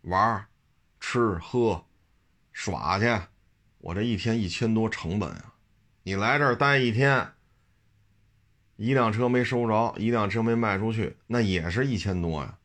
[0.03, 0.46] 玩、
[1.01, 1.85] 吃喝、
[2.53, 3.20] 耍去，
[3.79, 5.55] 我这一天一千多成本啊！
[6.09, 7.33] 你来这儿待一天，
[8.77, 12.57] 一辆车没收着，一辆车没卖出去，那也是一千多呀。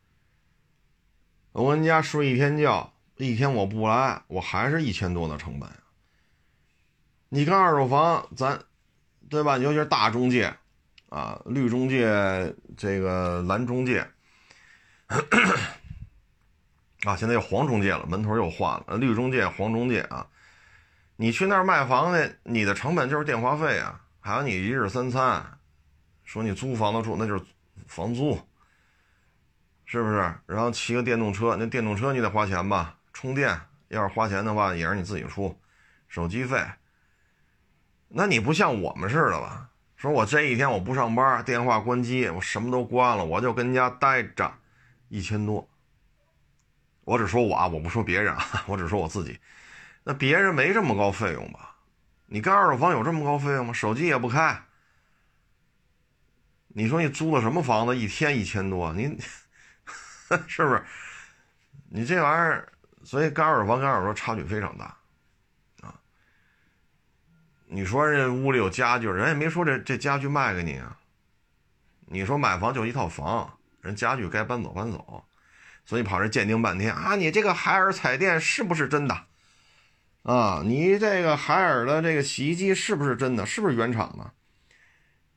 [1.52, 5.70] 我们家睡一天觉，一天我不来，我还是一千多的成本。
[7.28, 8.64] 你看二手房，咱
[9.30, 9.58] 对吧？
[9.58, 10.56] 尤其是大中介。
[11.10, 14.08] 啊，绿中介，这个蓝中介，
[17.04, 18.96] 啊，现在又黄中介了，门头又换了。
[18.96, 20.26] 绿中介、黄中介啊，
[21.24, 25.58] 你去那儿卖房去，你的成本就是电话费啊，还有你一日三餐，
[26.26, 27.46] 说你租房子住，那就是
[27.88, 28.38] 房租，
[29.86, 30.16] 是不是？
[30.46, 32.98] 然后骑个电动车，那电动车你得花钱吧？
[33.14, 33.58] 充电
[33.88, 35.58] 要是花钱的话，也是你自己出，
[36.10, 36.62] 手机费。
[38.10, 39.70] 那你不像我们似的吧？
[39.96, 44.54] 说我这一天我不上班，电话关机，我什么都关了，我就跟家待着，
[45.08, 45.70] 一千多。
[47.06, 49.40] 我只说我啊，我不说别人啊，我只说我自己。
[50.04, 51.78] 那别人没这么高费用吧？
[52.26, 53.74] 你干二手房有这么高费用吗？
[53.74, 54.64] 手机也不开。
[56.70, 57.96] 你说你租的什么房子？
[57.96, 59.04] 一天一千多，你
[60.48, 60.84] 是不是？
[61.90, 64.98] 你这玩意儿，所以干二手房跟二手房差距非常大
[65.82, 65.94] 啊。
[67.68, 70.98] 你说人屋里有家具，人也没说这这家具卖给你啊。
[72.08, 75.24] 你说买房就一套房，人家具该搬走搬走，
[75.86, 77.16] 所以跑这鉴定半天啊。
[77.16, 79.28] 你这个海尔彩电是不是真的？
[80.24, 83.46] 啊，你这个海尔的这个洗衣机是不是真的？
[83.46, 84.32] 是不是原厂的？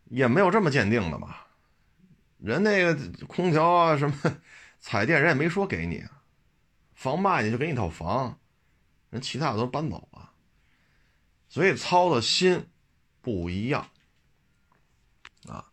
[0.04, 1.48] 也没有这么鉴定的吧？
[2.38, 2.96] 人那个
[3.26, 4.14] 空调啊什么
[4.78, 6.04] 彩电，人也没说给你，
[6.94, 8.38] 房卖你就给你套房，
[9.10, 10.30] 人其他的都搬走了。
[11.48, 12.68] 所以操的心
[13.20, 13.88] 不一样
[15.48, 15.64] 啊，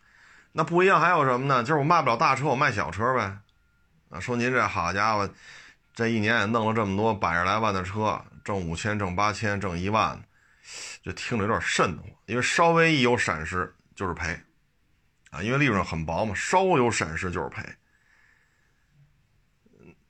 [0.54, 1.62] 那不一样还有什么呢？
[1.62, 3.38] 就是我卖不了大车，我卖小车呗。
[4.10, 5.30] 啊，说您这好家伙，
[5.94, 10.24] 这一年也弄了这么多百十来万的车，挣五千、挣八千、挣一万，
[11.02, 12.12] 就听着有点瘆得慌。
[12.26, 14.40] 因为稍微一有闪失就是赔
[15.32, 17.64] 啊，因为利润很薄嘛，稍有闪失就是赔。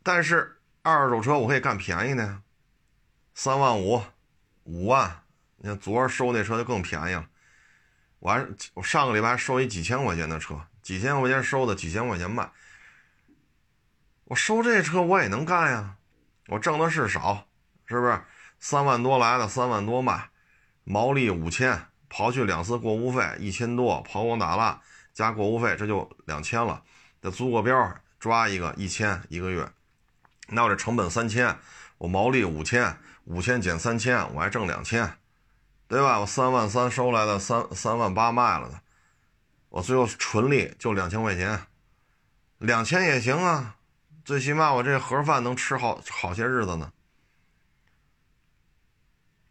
[0.01, 2.41] 但是二手车我可以干便宜的呀，
[3.33, 4.03] 三万五、
[4.63, 5.21] 五万。
[5.57, 7.25] 你看昨儿收那车就更便宜了，
[8.19, 12.51] 我还我上个礼拜收一几千块钱的车，几千块钱收的，几千块钱卖。
[14.25, 15.95] 我收这车我也能干呀，
[16.47, 17.47] 我挣的是少，
[17.85, 18.21] 是不是？
[18.59, 20.29] 三万多来的，三万多卖，
[20.83, 24.81] 毛利五千，刨去两次过户费一千多，跑光打蜡
[25.13, 26.81] 加过户费这就两千了。
[27.21, 29.69] 再租个标抓一个一千一个月，
[30.47, 31.57] 那我这成本三千，
[31.97, 35.17] 我毛利五千，五千减三千，我还挣两千。
[35.85, 36.19] 对吧？
[36.21, 38.81] 我三万三收来的，三三万八卖了的，
[39.69, 41.67] 我最后纯利就两千块钱，
[42.57, 43.75] 两千也行啊，
[44.25, 46.91] 最起码我这盒饭能吃好好些日子呢。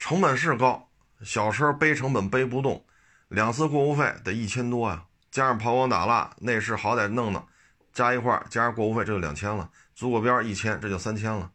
[0.03, 0.91] 成本是高，
[1.23, 2.85] 小车背成本背不动，
[3.29, 7.47] 两次过户费得一千多呀，加上抛光打蜡，内饰好歹弄弄，
[7.93, 11.53] 加一块加上过户费这就两千了，租个边一千，这就三千了，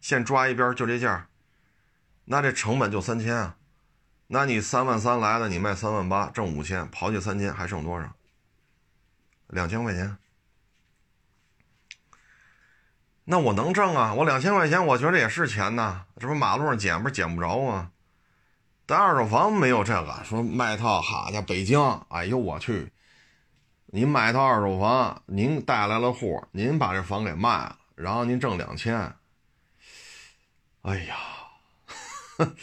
[0.00, 1.26] 现抓一边就这价，
[2.26, 3.56] 那这成本就三千啊。
[4.28, 8.14] 那你三万三来的，你卖三万八，挣五千，刨去三千，还剩多少？
[9.48, 10.16] 两千块钱。
[13.26, 14.12] 那我能挣啊！
[14.12, 16.04] 我两千块钱，我觉得也是钱呐。
[16.18, 17.90] 这不马路上捡，不是捡不着吗？
[18.86, 22.92] 但二手房没有这个，说卖套，好家伙，北京，哎呦我去！
[23.86, 29.14] 您买套二手房，您带来了户，您把这房给卖了，然后您挣两千。
[30.82, 31.16] 哎呀！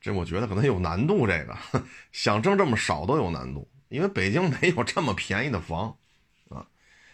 [0.00, 1.56] 这我觉得可能有难度，这个
[2.10, 5.96] 想挣这么少都有难度，因为北京没有这么便宜的房，
[6.48, 6.66] 啊，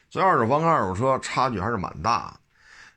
[0.09, 2.41] 所以二手房跟二手车差距还是蛮大的。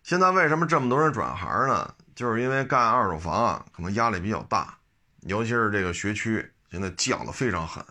[0.10, 1.94] 现在为什么这么多人转行呢？
[2.16, 4.76] 就是因为干二手房啊，可能压力比较大，
[5.20, 7.86] 尤其是这个学区现在降的非常狠，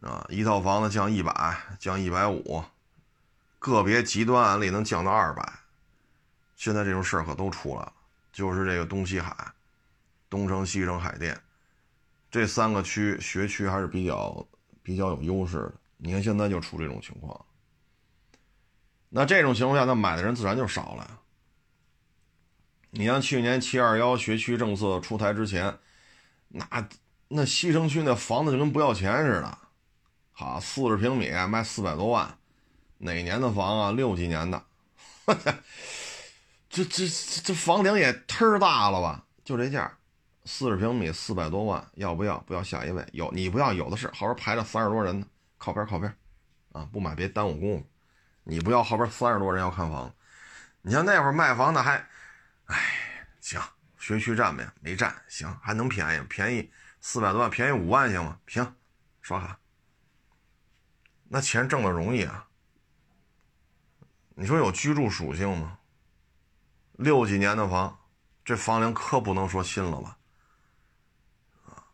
[0.00, 2.64] 啊，一套房子降一百，降一百五，
[3.60, 5.48] 个别极端案例能降到二百，
[6.56, 7.92] 现在这种事儿可都出来了，
[8.32, 9.32] 就是这个东西海。
[10.28, 11.40] 东城、西城、海淀，
[12.28, 14.44] 这三个区学区还是比较
[14.82, 15.74] 比较有优势的。
[15.96, 17.40] 你看现在就出这种情况，
[19.10, 21.20] 那这种情况下，那买的人自然就少了。
[22.90, 25.78] 你像去年七二幺学区政策出台之前，
[26.48, 26.88] 那
[27.28, 29.58] 那西城区那房子就跟不要钱似的，
[30.32, 32.38] 好，四十平米卖四百多万，
[32.98, 33.92] 哪年的房啊？
[33.92, 34.62] 六几年的，
[36.70, 39.24] 这这这房顶也忒大了吧？
[39.44, 39.90] 就这价，
[40.44, 42.38] 四十平米四百多万，要不要？
[42.40, 45.26] 不要下一位，有你不要，有的是，后边排着三十多人呢，
[45.58, 46.14] 靠边靠边，
[46.72, 47.86] 啊，不买别耽误功夫。
[48.50, 50.10] 你不要后边三十多人要看房，
[50.80, 52.02] 你像那会儿卖房的还，
[52.64, 52.76] 哎，
[53.42, 53.60] 行，
[53.98, 58.40] 学区占呗，没占，行，还能便宜，便宜四百多万，便宜五万行吗？
[58.46, 58.74] 行，
[59.20, 59.58] 刷卡。
[61.24, 62.48] 那钱挣的容易啊。
[64.30, 65.78] 你说有居住属性吗？
[66.92, 67.98] 六几年的房，
[68.42, 70.16] 这房龄可不能说新了吧？
[71.66, 71.84] 啊，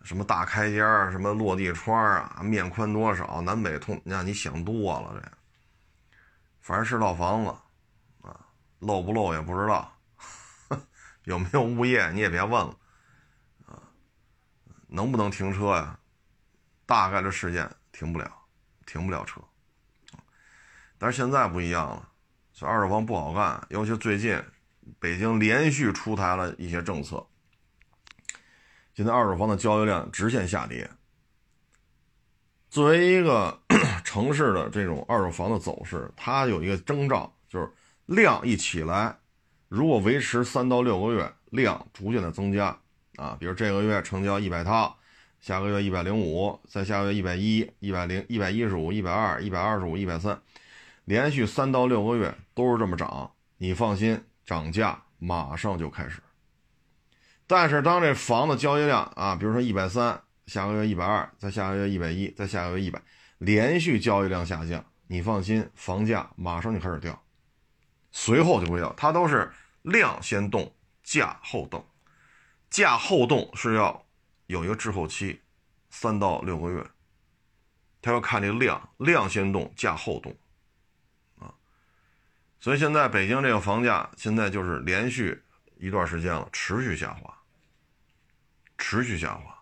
[0.00, 0.80] 什么大开间
[1.12, 5.30] 什么落地窗啊，面宽多少，南北通，那你想多了这。
[6.62, 7.50] 反正是套房子，
[8.22, 8.46] 啊，
[8.78, 9.92] 漏不漏也不知道，
[11.24, 12.78] 有没有物业你也别问了，
[13.66, 13.82] 啊，
[14.86, 15.98] 能不能停车呀？
[16.86, 18.30] 大概率事件停不了，
[18.86, 19.40] 停不了车，
[20.98, 22.08] 但是现在不一样了，
[22.52, 24.40] 这二手房不好干，尤其最近
[25.00, 27.26] 北京连续出台了一些政策，
[28.94, 30.88] 现在二手房的交易量直线下跌。
[32.72, 33.60] 作为一个
[34.02, 37.70] 城市的这种二手房的走势，它有一个征兆，就是
[38.06, 39.14] 量一起来，
[39.68, 42.74] 如果维持三到六个月，量逐渐的增加
[43.16, 44.96] 啊，比如这个月成交一百套，
[45.38, 50.40] 下个月一百零五，再下个月一百一、一百零、一百一十五、一百二、一百二十五、一百三，
[51.04, 56.22] 连续三到六个月都是这么涨，你放心，涨价马上就开始。
[57.46, 60.22] 但是当这房子交易量啊，比如说一百三。
[60.46, 63.00] 下个月一百二，再下个月一百一，再下个月一百，
[63.38, 67.22] 连续交易量下降，你放心，房价马上就开始掉，
[68.10, 68.92] 随后就会掉。
[68.94, 69.52] 它都是
[69.82, 71.86] 量先动，价后动，
[72.68, 74.04] 价后动是要
[74.46, 75.40] 有一个滞后期，
[75.90, 76.84] 三到六个月，
[78.00, 80.36] 他要看这量，量先动，价后动，
[81.38, 81.54] 啊，
[82.58, 85.40] 所以现在北京这个房价现在就是连续
[85.78, 87.38] 一段时间了，持续下滑，
[88.76, 89.61] 持续下滑。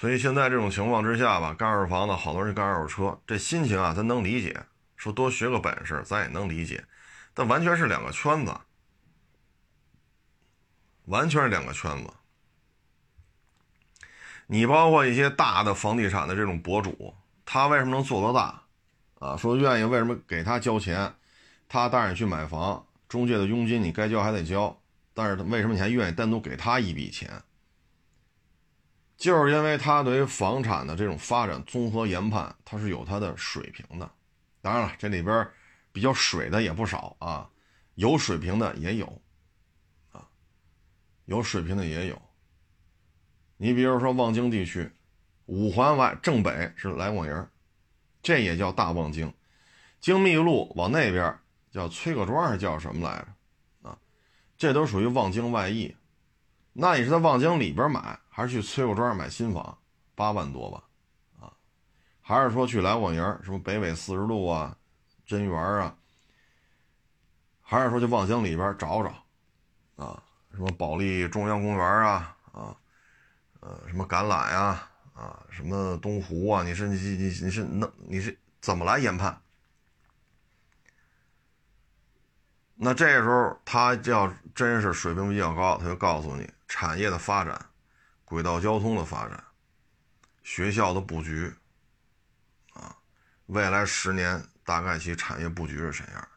[0.00, 4.64] 所以现在这种情况之下吧，干二手房的好多人干二手车，这心情啊，咱能理解。
[4.96, 6.82] 说多学个本事，咱也能理解，
[7.34, 8.54] 但完全是两个圈子，
[11.04, 12.10] 完全是两个圈子。
[14.46, 18.62] 你包括一些大的房地产的这种博主，他为什么能做得大？
[19.18, 21.12] 啊，说愿意为什么给他交钱？
[21.68, 24.80] 他带你去买房，中介的佣金你该交还得交，
[25.12, 27.42] 但是为什么你还愿意单独给他一笔钱？
[29.20, 34.10] 就是因为他对于房产的这种发展综合研判，他是有他的水平的。
[34.62, 35.46] 当然了，这里边
[35.92, 37.46] 比较水的也不少啊，
[37.96, 39.20] 有水平的也有，
[40.12, 40.26] 啊，
[41.26, 42.20] 有水平的也有。
[43.58, 44.90] 你比如说望京地区，
[45.44, 47.48] 五环外正北是来广营，
[48.22, 49.30] 这也叫大望京。
[50.00, 51.38] 京密路往那边
[51.70, 53.90] 叫崔各庄，还叫什么来着？
[53.90, 53.98] 啊，
[54.56, 55.94] 这都属于望京外溢。
[56.72, 58.18] 那你是在望京里边买？
[58.28, 59.76] 还是去崔各庄买新房，
[60.14, 60.82] 八万多吧，
[61.38, 61.52] 啊，
[62.22, 64.74] 还是说去来广营，什么北纬四十路啊，
[65.26, 65.94] 真园啊，
[67.60, 72.74] 还是说去望京里边找找，啊，什么保利中央公园啊，啊，
[73.60, 79.38] 呃，什么橄榄啊，啊，什么东湖啊，你是你你你是那你是怎么来研判？
[82.76, 87.66] 那这时候他要真是水平比较高，他就告诉你产业的发展。
[88.24, 89.42] 轨道交通的发展，
[90.44, 91.52] 学校的布局，
[92.74, 92.94] 啊，
[93.46, 96.28] 未来十年大概其产业布局是怎样？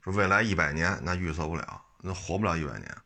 [0.00, 2.96] 说未来一百年那预测不了，那活不了一百年。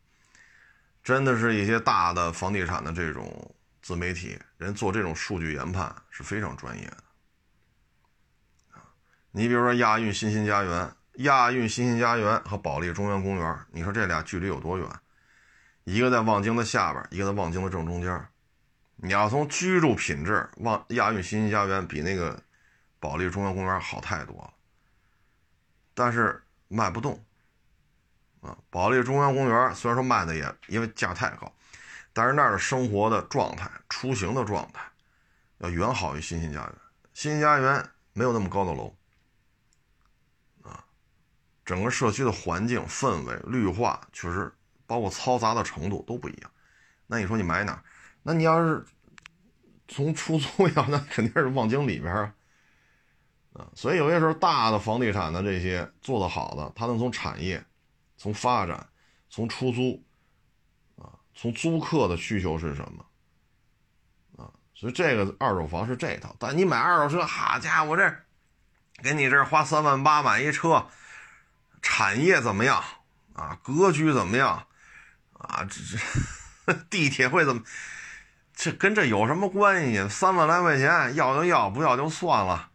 [1.02, 7.04] 真的是一些大的房地产的这种自媒体人做这种数据研判是非常专业的。
[8.74, 8.86] 啊，
[9.32, 14.88] 你比如说亚运新兴家园，亚运新兴家园和保利中央公园，你说这俩距离有多远？
[15.86, 18.28] 一个在望京的下边，一个在望京的正中间。
[18.96, 22.42] 你要从居住品质，望亚运新兴家园比那个
[22.98, 24.52] 保利中央公园好太多了，
[25.94, 27.24] 但是卖不动
[28.40, 28.58] 啊。
[28.68, 31.52] 保利中央公园虽然说卖的也因为价太高，
[32.12, 34.80] 但是那儿的生活的状态、出行的状态
[35.58, 36.74] 要远好于新兴家园。
[37.14, 38.92] 新兴家园没有那么高的楼
[40.62, 40.84] 啊，
[41.64, 44.52] 整个社区的环境氛围、绿化确实
[44.86, 46.50] 包括嘈杂的程度都不一样。
[47.06, 47.82] 那你说你买哪？
[48.22, 48.84] 那你要是
[49.86, 52.34] 从出租要， 那肯定是望京里边啊，
[53.52, 57.64] 啊，所以有些时候大的房地产的这些做得好的，它能从产业、
[58.16, 58.88] 从发展、
[59.30, 60.04] 从出租，
[60.96, 63.06] 啊，从租客的需求是什么，
[64.44, 66.34] 啊，所以这个二手房是这套。
[66.40, 68.12] 但你买二手车，好家伙，这
[69.02, 70.88] 给你这花三万八买一车，
[71.80, 72.82] 产业怎么样
[73.34, 74.66] 啊，格局怎么样
[75.48, 75.66] 啊？
[75.68, 75.98] 这
[76.66, 77.62] 这地铁会怎么？
[78.54, 80.08] 这跟这有什么关系？
[80.08, 82.70] 三万来块钱要就要，不要就算了。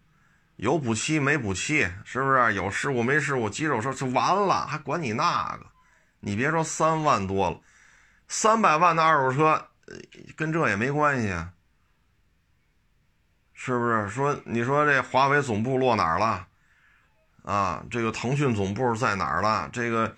[0.57, 2.53] 有补漆没补漆，是不是？
[2.53, 5.65] 有事故没事故，肌肉车就完了，还管你那个？
[6.19, 7.59] 你别说三万多了，
[8.27, 9.69] 三百万的二手车，
[10.35, 11.49] 跟这也没关系啊。
[13.53, 14.07] 是不是？
[14.09, 16.47] 说你说这华为总部落哪儿了？
[17.43, 19.67] 啊，这个腾讯总部在哪儿了？
[19.73, 20.15] 这个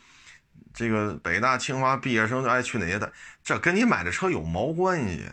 [0.73, 3.11] 这个北大清华毕业生就爱去哪些的？
[3.43, 5.29] 这跟你买的车有毛关系？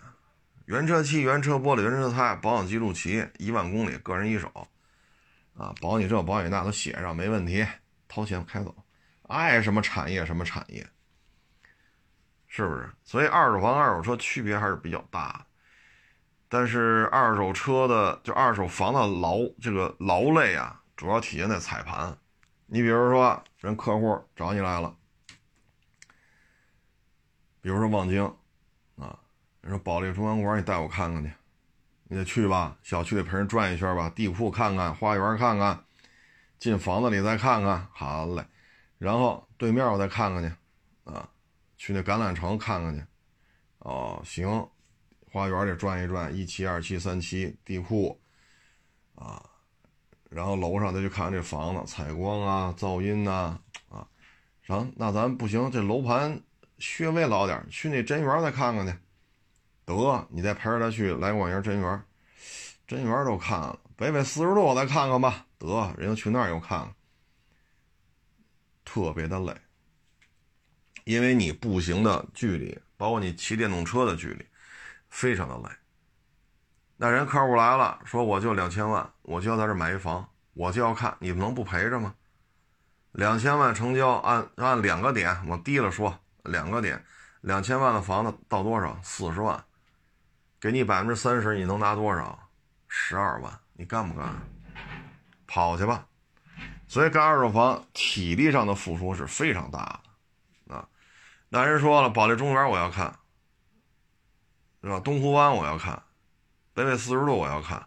[0.66, 4.68] 原车漆、原车玻璃、原车胎，保养记录齐，一万公里，个人一手，
[5.56, 7.66] 啊，保你这保你那都写上，没问题，
[8.06, 8.72] 掏钱开走，
[9.22, 10.86] 爱什么产业什么产业，
[12.46, 12.88] 是不是？
[13.02, 15.46] 所以二手房、二手车区别还是比较大的。
[16.48, 22.16] 但是二手车的就二手房的劳这个劳累啊，主要体现在踩盘。
[22.66, 24.94] 你比如说，人客户找你来了，
[27.60, 28.24] 比如说望京，
[28.96, 29.18] 啊。
[29.62, 31.30] 你说保利中央馆，你带我看看去，
[32.04, 32.78] 你得去吧。
[32.82, 35.78] 小区里陪人转一圈吧，地库看看，花园看看，
[36.58, 37.86] 进房子里再看看。
[37.92, 38.42] 好嘞，
[38.96, 40.50] 然后对面我再看看去，
[41.04, 41.28] 啊，
[41.76, 43.04] 去那橄榄城看看去。
[43.80, 44.66] 哦，行，
[45.30, 48.18] 花园里转一转，一期、二期、三期地库，
[49.14, 49.44] 啊，
[50.30, 54.08] 然后楼上再去看看这房子，采光啊，噪音呐，啊，
[54.66, 56.40] 行，那咱不行，这楼盘
[56.80, 58.92] 稍微老点，去那真园再看看去。
[59.84, 62.02] 得，你再陪着他去来广营真园，
[62.86, 65.46] 真园都看了，北纬四十度再看看吧。
[65.58, 66.94] 得，人家去那儿又看了，
[68.84, 69.54] 特别的累，
[71.04, 74.46] 因为你步行的距离，包括你骑电动车的距离，
[75.10, 75.74] 非常的累。
[76.96, 82.14] 那人客户来了，说我就两千万，我就要在这买一房，我就要看，你们能不陪着吗？
[83.12, 87.04] 两千万成交，按按两个点往低了说，两个点，
[87.40, 88.98] 两千万的房子到多少？
[89.02, 89.64] 四十万。
[90.60, 92.50] 给你百分之三十，你能拿多少？
[92.86, 94.34] 十二万，你干不干？
[95.46, 96.06] 跑去吧。
[96.86, 100.02] 所以干二手房，体力上的付出是非常大
[100.66, 100.88] 的啊。
[101.48, 103.18] 那人说了，保利中园我要看，
[104.82, 105.00] 是吧？
[105.00, 106.02] 东湖湾我要看，
[106.74, 107.86] 北纬四十度我要看。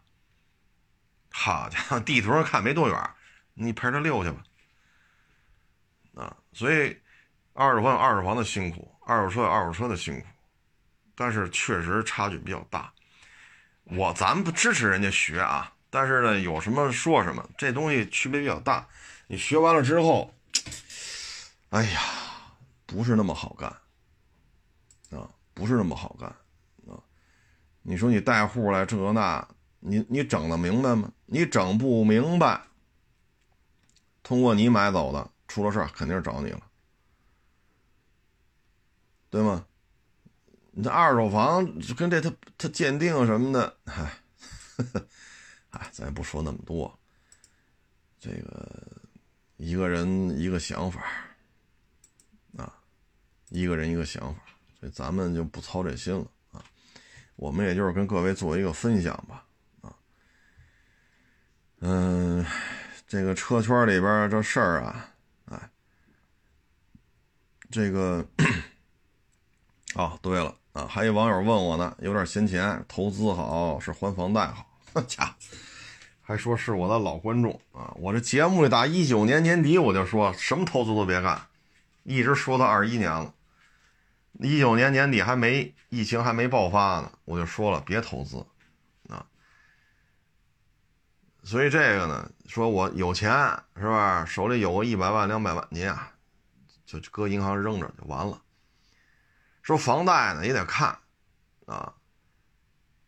[1.30, 3.10] 好家伙，地图上看没多远，
[3.54, 4.44] 你陪着溜去吧。
[6.16, 7.00] 啊，所以
[7.54, 10.26] 二手房有二手房的辛苦，二手车有二手车的辛苦。
[11.16, 12.92] 但是确实差距比较大，
[13.84, 18.88] 我咱不支持人家学啊，但是呢，有什么说什么，这东西区别比较大。
[19.28, 20.34] 你学完了之后，
[21.70, 22.02] 哎呀，
[22.88, 23.70] 不是那么好干
[25.20, 26.28] 啊，不是那么好干
[26.92, 26.98] 啊。
[27.84, 29.48] 你说你带户来这那，
[29.80, 31.12] 你你整的明白吗？
[31.28, 32.60] 你整不明白，
[34.24, 36.62] 通过你买走的，出了事儿肯定是找你了，
[39.34, 39.66] 对吗？
[40.70, 41.66] 你这二手房
[41.98, 44.14] 跟这他他鉴定什么的，嗨，
[45.72, 47.00] 哎，咱也不说那么多。
[48.20, 48.88] 这个
[49.58, 51.04] 一个人一个想法
[52.58, 52.72] 啊，
[53.50, 54.42] 一个人一个想法，
[54.80, 56.64] 所以咱们就不操这心了啊。
[57.36, 59.44] 我们也就是跟各位做一个分享吧
[59.82, 59.96] 啊。
[61.80, 62.46] 嗯，
[63.08, 65.12] 这个车圈里边这事儿啊，
[65.46, 65.72] 哎，
[67.72, 68.24] 这个
[69.94, 70.56] 哦，对了。
[70.74, 74.66] 啊，还有网友问我呢，有点闲钱，投资好是还房贷好？
[75.08, 75.36] 家
[76.22, 77.94] 还说是我的老观众啊！
[77.98, 81.40] 我这节目里打一九年年底我就说什么投资都别干，
[82.04, 83.34] 一直说到二一年了。
[84.40, 88.44] 一九年年底还没疫情还没爆发呢，我就说了别投资
[89.10, 89.24] 啊。
[91.44, 93.32] 所以这个呢，说我有钱
[93.76, 94.26] 是吧？
[94.26, 96.12] 手里有个一百万两百万，您啊
[96.86, 98.42] 就搁银行扔着就完了。
[99.64, 101.00] 说房贷呢也得看，
[101.66, 101.96] 啊，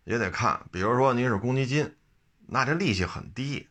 [0.06, 0.68] 也得看。
[0.72, 1.95] 比如说您是公积金，
[2.47, 3.68] 那这利息很低。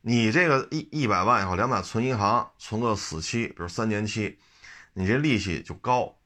[0.00, 4.38] 你这个一一百万以后两百存银行，存个死期，比如三年期，
[4.94, 6.16] 你这利息就高。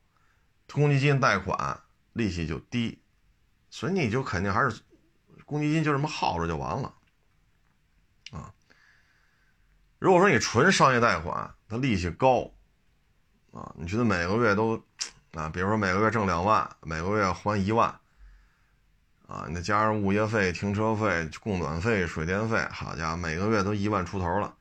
[0.70, 3.02] 公积金贷款利息就低，
[3.70, 4.80] 所以你就肯定还是
[5.44, 6.94] 公积金就这么耗着就完了，
[8.30, 8.54] 啊。
[9.98, 12.48] 如果说你纯商业贷款，它利息高。
[13.52, 14.82] 啊，你觉得每个月都，
[15.34, 17.88] 啊，比如说每个月挣两万，每个月还一万，
[19.26, 24.54] 啊，你再加上物业费、停车费、供暖费、水电费，好家伙，每个月都一万出头了。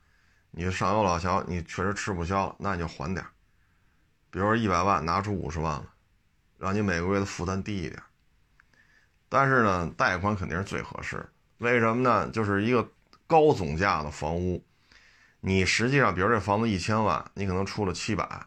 [0.50, 3.24] 你上有老小，你确实吃不消了，那你就还点
[4.30, 5.86] 比如说一百万拿出五十万了，
[6.58, 8.02] 让你每个月的负担低一点。
[9.30, 11.26] 但是呢，贷款肯定是最合适。
[11.56, 12.28] 为什么呢？
[12.28, 12.86] 就是一个
[13.26, 14.62] 高总价的房屋，
[15.40, 18.46] 你实际上，比如这房子一千万，你可能出了七百，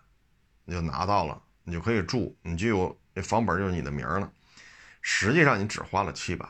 [0.66, 4.30] 你就拿到了，你就可以住，你就有这房本就是你的名了。
[5.02, 6.48] 实际上你只花了七百，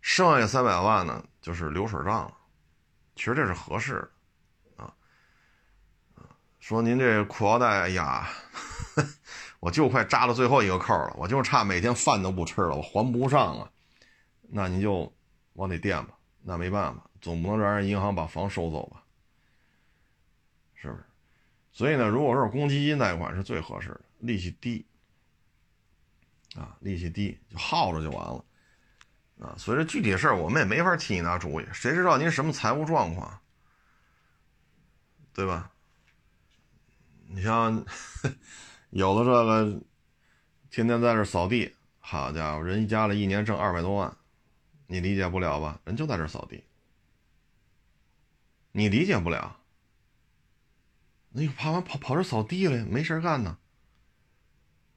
[0.00, 2.32] 剩下三百万呢就是流水账了。
[3.14, 4.10] 其实这是合适
[4.76, 4.82] 的，
[6.16, 6.26] 啊，
[6.58, 8.28] 说您这裤腰带，哎呀，
[9.60, 13.70] 我就快扎到最后一个扣了，我就差每天饭都不吃了，我还不上啊。
[14.42, 15.12] 那你就
[15.52, 19.03] 往里垫吧，那没办法，总不能让人银行把房收走吧，
[21.74, 24.86] 所以呢，如果说是公积金贷款是最合适的，利息低。
[26.56, 28.44] 啊，利息低就耗着就完了，
[29.40, 33.40] 啊，所以这具体事儿我们也没法替你拿主意，谁知道您什么财务状况，
[35.32, 35.72] 对吧？
[37.26, 37.84] 你像
[38.90, 39.80] 有的这个
[40.70, 44.16] 天天在这扫地，好家伙，人家里一年挣二百多万，
[44.86, 45.80] 你理解不了吧？
[45.84, 46.62] 人就在这扫地，
[48.70, 49.58] 你理解不了，
[51.36, 53.58] 你跑完跑跑这扫地了，没事干呢，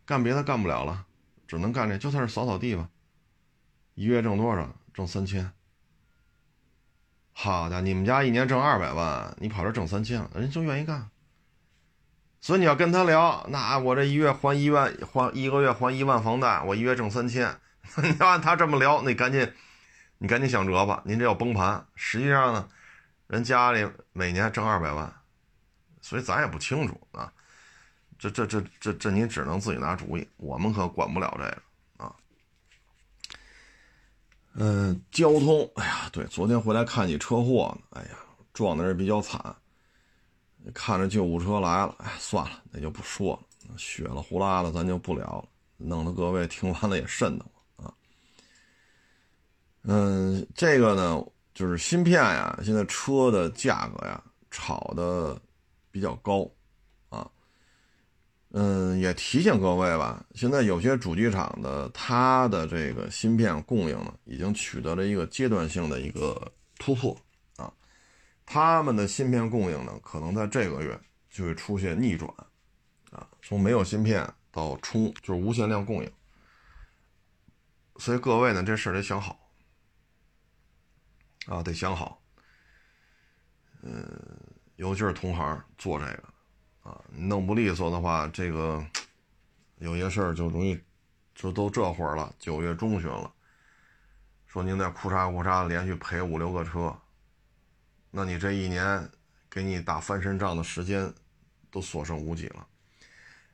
[0.06, 1.08] 干别的干不了了。
[1.48, 2.90] 只能干这，就算是扫扫地吧。
[3.96, 4.76] 一月挣多少？
[4.94, 5.52] 挣三千。
[7.34, 11.10] 好的，你们家一年挣二百万，你跑这挣三千，人就愿意干。
[12.40, 17.60] 所以你要跟他聊，那我这一月还一万，还一个月还一万房贷，我一月挣三千。
[18.04, 19.52] 你要按他这么聊，那赶紧，
[20.20, 21.02] 你赶紧想辙吧。
[21.06, 21.88] 您这要崩盘。
[21.96, 22.70] 实际上呢，
[23.26, 25.17] 人家里每年挣二百万，
[26.08, 27.30] 所以咱也不清楚啊。
[28.18, 31.62] 这这这这这，你只能自己拿主意，我们可管不了这个
[32.06, 32.16] 啊。
[34.54, 38.18] 嗯，交通，哎呀，对，昨天回来看你车祸呢，哎呀，
[38.54, 39.54] 撞的人比较惨，
[40.74, 43.34] 看着救护车来了，哎，算了，那就不说
[43.68, 45.46] 了，血了呼啦的，咱就不聊了，
[45.76, 47.46] 弄得各位听完了也瘆得
[47.76, 47.94] 慌啊。
[49.84, 51.22] 嗯，这个呢，
[51.54, 55.40] 就是芯片呀，现在车的价格呀，炒的
[55.98, 56.48] 比较高。
[57.10, 57.28] 啊
[58.52, 67.20] 嗯，也提醒各位吧，现在有些主机厂的它的这个芯片供应呢，已经取得了一个阶段性的一个突破
[67.56, 67.74] 啊。
[68.46, 72.32] 他们的芯片供应呢，可能在这个月就会出现逆转
[73.12, 76.12] 啊，从没有芯片到充就是无限量供应。
[77.98, 79.50] 所以各位呢，这事得想好
[81.48, 82.22] 啊，得想好。
[83.82, 84.06] 嗯，
[84.78, 86.24] 尤其是同行做这个。
[86.84, 88.82] 啊，弄不利索的话，这个
[89.80, 90.80] 有些事儿就容易，
[91.36, 93.30] 就都这会儿了，九月中旬了，
[94.46, 96.98] 说您在哭嚓哭嚓连续赔五六个车，
[98.10, 99.10] 那你这一年
[99.50, 101.14] 给你打翻身仗的时间
[101.70, 102.66] 都所剩无几了，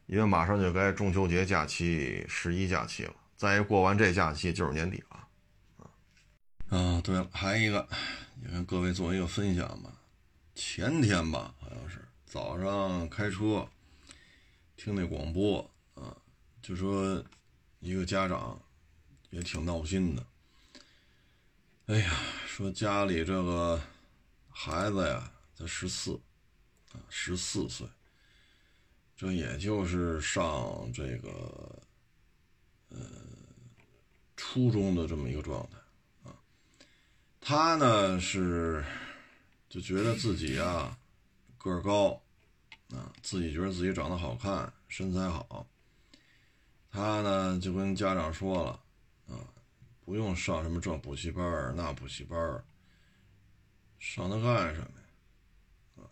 [0.05, 5.28] 因为马上就该中秋节假期、十一假期了，再一过完这假期就是年底了，
[6.69, 7.88] 啊，啊，对了，还一个，
[8.43, 9.91] 也跟各位做一个分享吧，
[10.56, 11.99] 前天吧，好像是。
[12.26, 13.68] 早上开车
[14.76, 15.60] 听那广播
[15.93, 16.18] 啊，
[16.62, 17.24] 就说
[17.80, 18.60] 一个家长
[19.30, 20.26] 也挺闹心的。
[21.86, 23.80] 哎呀，说家里这个
[24.49, 26.20] 孩子呀才十四
[26.93, 27.88] 啊，十四岁，
[29.16, 31.80] 这也就是上这个
[32.89, 32.97] 呃
[34.36, 35.78] 初中的这么一个状态
[36.30, 36.34] 啊。
[37.39, 38.84] 他呢是
[39.74, 40.95] 就觉得自己啊
[41.57, 42.21] 个儿高。
[42.89, 45.65] 啊，自己觉得自己长得好看，身材好。
[46.91, 48.80] 他呢就跟家长说了，
[49.28, 49.41] 啊，
[50.05, 52.39] 不用上什么这补习班那补习班
[53.97, 56.03] 上它干什么呀？
[56.03, 56.05] 啊，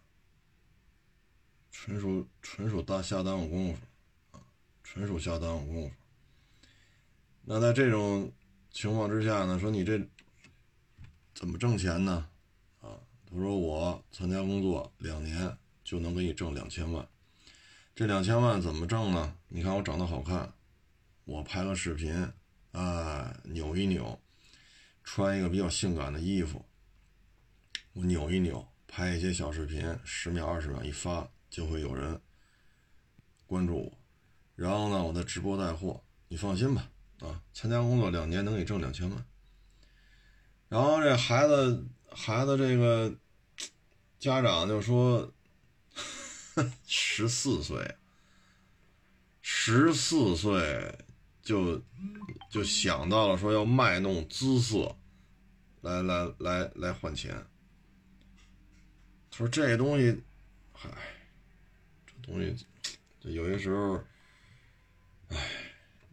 [1.71, 3.81] 纯属纯属大瞎耽误功夫，
[4.35, 4.41] 啊，
[4.83, 5.95] 纯属瞎耽误功夫。
[7.43, 8.31] 那在这种
[8.71, 10.01] 情况之下呢，说你这
[11.35, 12.27] 怎么挣钱呢？
[13.31, 15.57] 啊，他说我参加工作两年。
[15.83, 17.05] 就能给你挣两千万，
[17.95, 19.35] 这两千万怎么挣呢？
[19.49, 20.53] 你看我长得好看，
[21.25, 22.13] 我拍个视频，
[22.71, 24.17] 啊，扭一扭，
[25.03, 26.63] 穿一个比较性感的衣服，
[27.93, 32.21] 我扭一扭，拍一些小视频，十秒二十秒一发，就会有人
[33.47, 33.91] 关注我。
[34.55, 39.25] 然后呢，我在直播带货，你放心吧，啊，参加工作两年能给你挣两千万。
[40.69, 43.13] 然后这孩子，孩子这个
[44.19, 45.31] 家长就说。
[46.85, 47.95] 十四岁，
[49.41, 50.99] 十四岁
[51.41, 51.81] 就
[52.49, 54.97] 就想到了说要卖弄姿色，
[55.79, 57.33] 来来来来换钱。
[59.31, 60.21] 他说这东西，
[60.73, 60.89] 嗨，
[62.05, 62.65] 这东西，
[63.21, 64.03] 这有些时候，
[65.29, 65.37] 唉，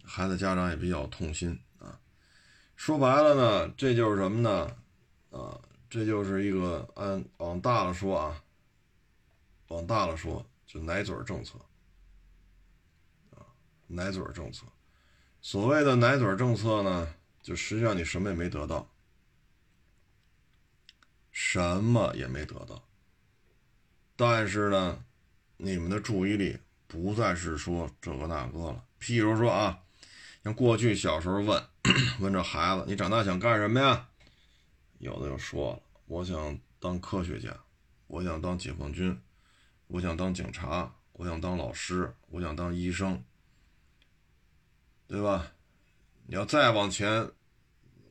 [0.04, 1.98] 孩子家长也比较痛心啊。
[2.76, 4.76] 说白了呢，这就是什么呢？
[5.30, 8.42] 啊，这就是一个按往大了说啊。
[9.68, 11.58] 往大了说，就奶嘴政策
[13.32, 13.44] 啊，
[13.86, 14.64] 奶嘴政策。
[15.42, 18.90] 所谓的奶嘴政策呢，就实际上你什么也没得到，
[21.30, 22.82] 什么也没得到。
[24.16, 25.04] 但是呢，
[25.58, 28.84] 你们的注意力不再是说这个那个了。
[28.98, 29.80] 譬如说啊，
[30.42, 31.62] 像过去小时候问
[32.20, 34.07] 问这孩子，你长大想干什么呀？
[34.98, 37.56] 有的就说了，我想当科学家。
[38.06, 39.20] 我想当解放军，
[39.86, 43.22] 我想当警察，我想当老师，我想当医生，
[45.06, 45.52] 对吧？
[46.26, 47.30] 你要再往前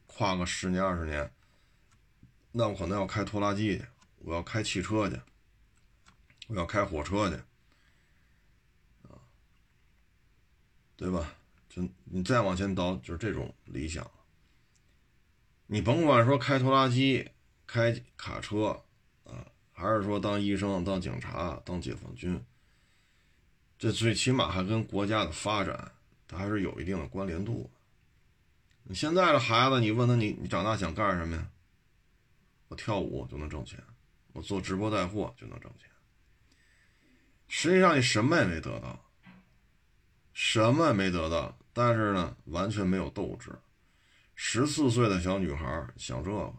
[0.05, 1.33] 跨个十年二十年，
[2.51, 3.85] 那我可能要开拖拉机去，
[4.19, 5.19] 我要开汽车去，
[6.47, 7.41] 我要开火车去，
[10.95, 11.33] 对吧？
[11.67, 14.07] 就你再往前倒，就是这种理想。
[15.67, 17.29] 你甭管说开拖拉机、
[17.67, 18.83] 开卡车，
[19.23, 19.45] 啊。
[19.79, 22.43] 还是说当医生、当警察、当解放军，
[23.77, 25.91] 这最起码还跟国家的发展，
[26.27, 27.69] 它还是有一定的关联度。
[28.81, 31.47] 你现在的孩子，你问他你你长大想干什么呀？
[32.69, 33.79] 我跳舞就能挣钱，
[34.33, 35.87] 我做直播带货就能挣钱。
[37.47, 39.05] 实际上你什么也没得到，
[40.33, 43.51] 什么也没得到，但是呢，完全没有斗志。
[44.39, 46.53] 十四岁的小女孩想这个。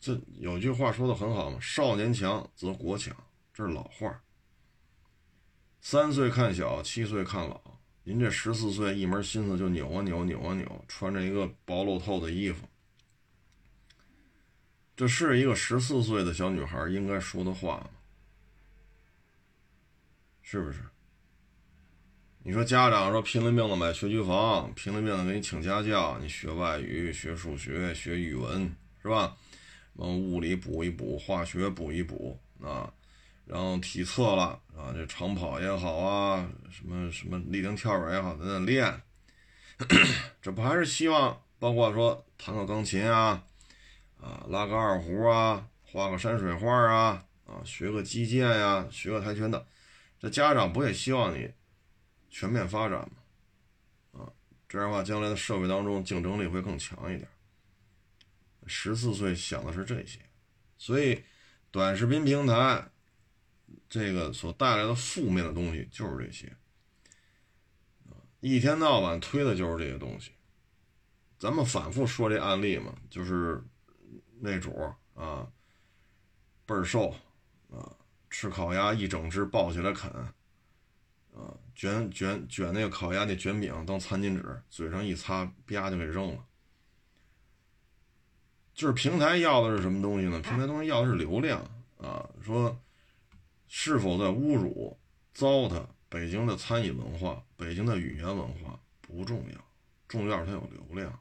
[0.00, 3.14] 这有句话说的很好嘛，“少年强则国强”，
[3.52, 4.22] 这是老话。
[5.80, 7.60] 三岁看小，七岁看老。
[8.04, 12.68] 您这十四岁，一门心思就扭啊扭，扭啊扭，穿着一个薄露透的衣服，
[14.94, 17.90] 这是一个十四岁的小女孩应该说的话吗？
[20.42, 20.84] 是不是？
[22.46, 28.70] 你说家长说拼了命的买学区房，拼了命的给你请家教，你学外语、学数学、学语文，
[29.00, 29.34] 是吧？
[29.94, 32.92] 往物理补一补，化学补一补啊，
[33.46, 39.00] 然后体测了啊，这长跑也好啊，什么什么立定跳远也好，在那练，
[40.42, 43.42] 这不还是希望包括说弹个钢琴啊，
[44.20, 49.64] 啊拉个二胡啊，画个山水画啊，啊学个击剑呀，学个跆拳道，
[50.20, 51.50] 这家长不也希望你
[52.34, 54.20] 全面发展嘛？
[54.20, 54.32] 啊，
[54.68, 57.28] 这样的话将来的社会当中竞争力会更强一点。
[58.66, 60.18] 十四岁想的是这些，
[60.76, 61.22] 所以
[61.70, 62.90] 短视频平台
[63.88, 66.52] 这个所带来的负面的东西就是这些，
[68.40, 70.32] 一天到晚推的就是这些东西。
[71.38, 73.62] 咱们反复说这案例嘛，就是
[74.40, 75.46] 那主啊，
[76.66, 77.14] 倍儿瘦
[77.70, 77.94] 啊，
[78.28, 80.10] 吃烤鸭一整只抱起来啃，
[81.32, 86.44] 啊，卷卷卷那个烤鸭那卷饼当餐巾纸，嘴上一擦，啪就给扔了。
[88.74, 90.40] 就是平台要的是什么东西呢？
[90.40, 91.60] 平台东西要的是流量
[91.96, 92.28] 啊！
[92.42, 92.76] 说
[93.68, 94.98] 是否在侮辱、
[95.32, 99.64] 糟蹋北京的餐饮文化、北京的语言文化不重要，
[100.08, 101.20] 重要是它有流量。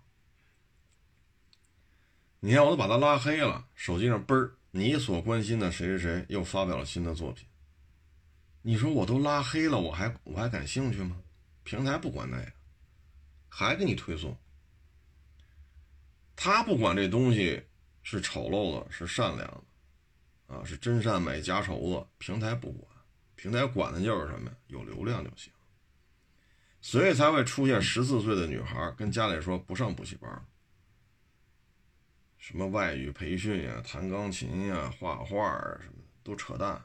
[2.39, 7.47] 你看，我都把他拉黑了，手机上嘣儿，你所关心的谁谁谁又发表了新的作品。
[8.65, 11.17] 你说我都拉黑了，我还我还感兴趣吗？
[11.65, 12.51] 平台不管那个，
[13.49, 14.35] 还给你推送。
[16.33, 17.61] 他不管这东西
[18.03, 19.45] 是丑陋的，是善良
[20.47, 22.89] 的，啊，是真善美假丑恶，平台不管，
[23.35, 24.55] 平台管的就是什么呀？
[24.67, 25.51] 有流量就行。
[26.81, 30.45] 所以才会出现十四岁的女孩跟家里说不上补习班，
[32.37, 36.81] 什么外语培训呀、弹钢琴呀、画画啊，什么都扯淡。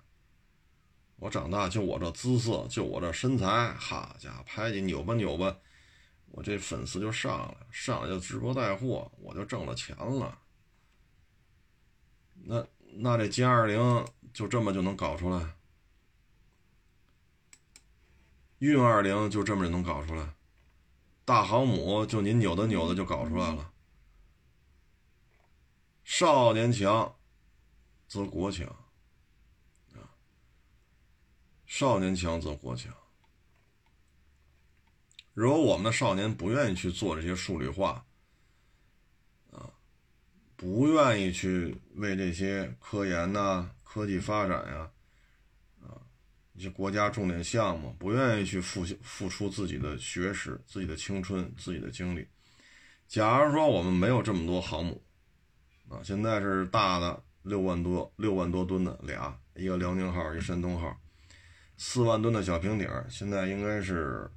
[1.19, 5.57] 我长大就我这姿色，就我这身材，哈家伙，拍起扭吧扭吧。
[6.31, 10.39] 我这粉丝就上来，上来就直播带货，我就挣了钱了。
[12.45, 12.65] 那
[12.99, 15.55] 那这歼二零就这么就能搞出来？
[18.59, 20.35] 运二零就这么就能搞出来？
[21.25, 23.73] 大航母就您扭的扭的就搞出来了？
[26.05, 27.17] 少年强
[28.07, 28.67] 则国强！
[31.69, 32.93] 少年强则国强。
[35.35, 38.05] 如果我们的少年不愿意去做这些数理化，
[39.53, 39.71] 啊，
[40.57, 44.91] 不愿意去为这些科研呐、科技发展呀，
[45.83, 46.01] 啊，
[46.55, 52.27] 一些国家重点项目，不愿意去付付出自己的学识、自己的青春、自己的精力。
[53.07, 55.05] 假如说我们没有这么多航母，
[55.91, 60.99] 啊，现在是大的六万多、六万多吨的俩，一个辽宁号，一个山东号，
[61.79, 64.31] 四万吨的小平顶，现在应该是。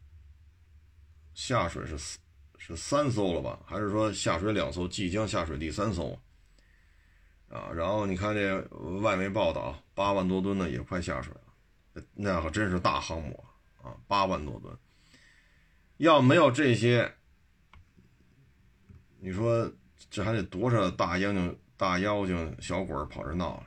[1.34, 1.98] 下水是
[2.58, 3.58] 是三艘了吧？
[3.66, 6.12] 还是说下水两艘，即将下水第三艘？
[7.48, 8.62] 啊，然后你看这
[9.00, 13.44] 外媒报道，八万多吨的也快下水了，那可真是大航母
[13.82, 14.78] 啊，八万多吨。
[15.98, 17.12] 要没有这些，
[19.22, 19.72] 你说
[20.10, 23.64] 这还得多少大妖精、大妖精、小鬼跑这闹来？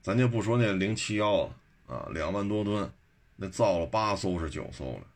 [0.00, 1.56] 咱就不说那零七幺了
[1.90, 2.88] 啊，两万多吨，
[3.34, 5.06] 那造了八艘是九艘了，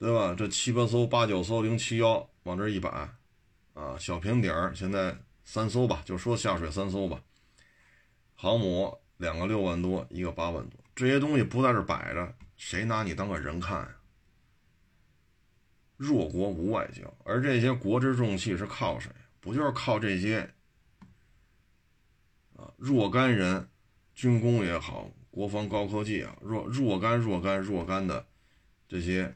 [0.00, 0.34] 对吧？
[0.34, 3.08] 这七八艘、八九艘零七幺往这一摆。
[3.74, 7.22] 啊，小平底儿现在三艘吧，就说下水三艘吧。
[8.34, 13.96] 航母两个六万多，一个八万多，这些东西不在这摆着，谁拿你当个人看呀？
[15.96, 19.10] 弱国无外交，而这些国之重器是靠谁？
[19.40, 20.48] 不就是靠这些
[22.56, 23.68] 啊若干人，
[24.14, 28.26] 军工也好，国防高科技啊，若若干若干若干的
[28.88, 29.34] 这些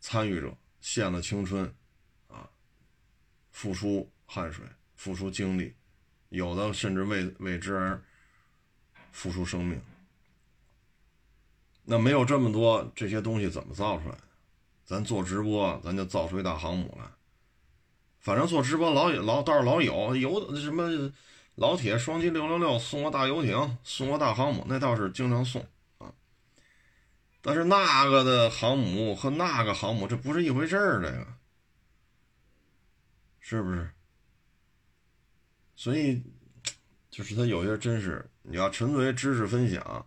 [0.00, 1.64] 参与者献了青春。
[2.28, 2.48] 啊
[3.50, 4.64] 付出汗水，
[4.96, 5.74] 付出精力，
[6.30, 8.02] 有的甚至为为之而
[9.12, 9.78] 付出生命。
[11.84, 14.16] 那没有这么多这些东西，怎么造出来？
[14.86, 17.04] 咱做直播，咱就造出一大航母来。
[18.20, 21.12] 反正做直播老老倒是老有有什么
[21.54, 25.66] 老铁双击六六六送个大游艇，送个大航母，那倒是经常送
[25.98, 26.12] 啊。
[27.40, 31.26] 但是那个的航母和那个航母，这不是一回事儿，这个。
[33.38, 33.90] 是不是？
[35.74, 36.22] 所以，
[37.10, 40.06] 就是他有些真是，你要纯粹知识分享，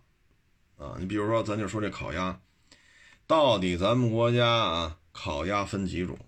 [0.78, 2.40] 啊，你比如说，咱就说这烤鸭，
[3.26, 6.18] 到底咱们国家啊，烤鸭分几种？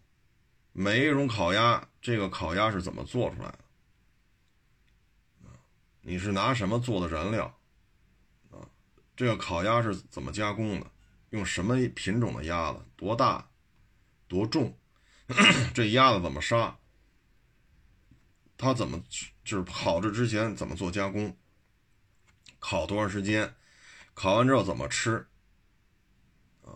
[0.73, 3.59] 每一种烤鸭，这个烤鸭是怎么做出来的？
[6.09, 7.45] 你是拿什么做的燃料？
[8.51, 8.65] 啊，
[9.15, 10.91] 这个烤鸭是怎么加工的？
[11.29, 12.81] 用什么品种的鸭子？
[12.97, 13.47] 多大？
[14.27, 14.75] 多重？
[15.75, 16.79] 这鸭子怎么杀？
[18.57, 18.99] 它怎么
[19.45, 21.37] 就是烤制之前怎么做加工？
[22.59, 23.55] 烤多长时间？
[24.15, 25.27] 烤完之后怎么吃？
[26.65, 26.73] 啊，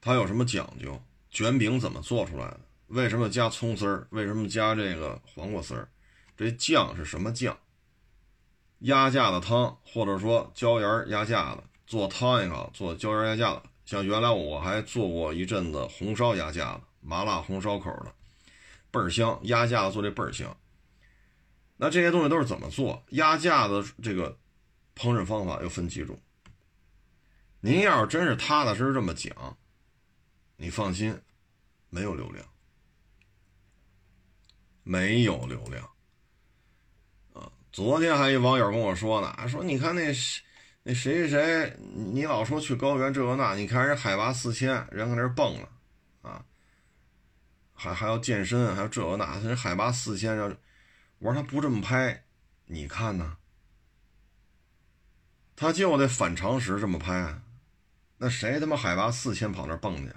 [0.00, 1.00] 它有什么讲究？
[1.30, 2.60] 卷饼怎么做出来的？
[2.88, 4.08] 为什么加葱丝儿？
[4.10, 5.88] 为什么加这个黄瓜丝儿？
[6.36, 7.56] 这酱是什么酱？
[8.82, 13.62] 鸭架子汤，或者说椒盐鸭架子做汤也好，做椒盐鸭架子。
[13.84, 18.14] 像原来我还做过一阵子红烧鸭架子，麻辣红烧口的，
[18.90, 19.38] 倍儿香。
[19.42, 20.56] 鸭架子做这倍儿香。
[21.76, 23.02] 那这些东西都是怎么做？
[23.10, 24.36] 鸭架子这个
[24.96, 26.18] 烹饪方法又分几种？
[27.60, 29.56] 您要是真是踏踏实实这么讲，
[30.56, 31.16] 你放心，
[31.90, 32.44] 没有流量，
[34.82, 35.88] 没有流量。
[37.72, 40.12] 昨天还一网友跟我说呢，说你看那
[40.82, 45.68] 那谁谁谁，你老说去高原这个那，你看人海拔四千，人搁那蹦了，
[46.20, 46.44] 啊，
[47.72, 50.54] 还还要健身，还要这个那，人海拔四千要。
[51.18, 52.24] 我说他不这么拍，
[52.66, 53.38] 你看呢？
[55.56, 57.40] 他就得反常识这么拍，
[58.18, 60.12] 那谁他妈海拔四千跑那蹦去？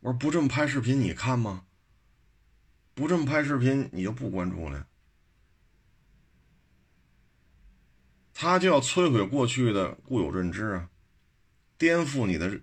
[0.00, 1.64] 我说不这么拍视频，你看吗？
[3.00, 4.86] 不这么拍视频，你就不关注了。
[8.34, 10.90] 他就要摧毁过去的固有认知啊，
[11.78, 12.60] 颠覆你的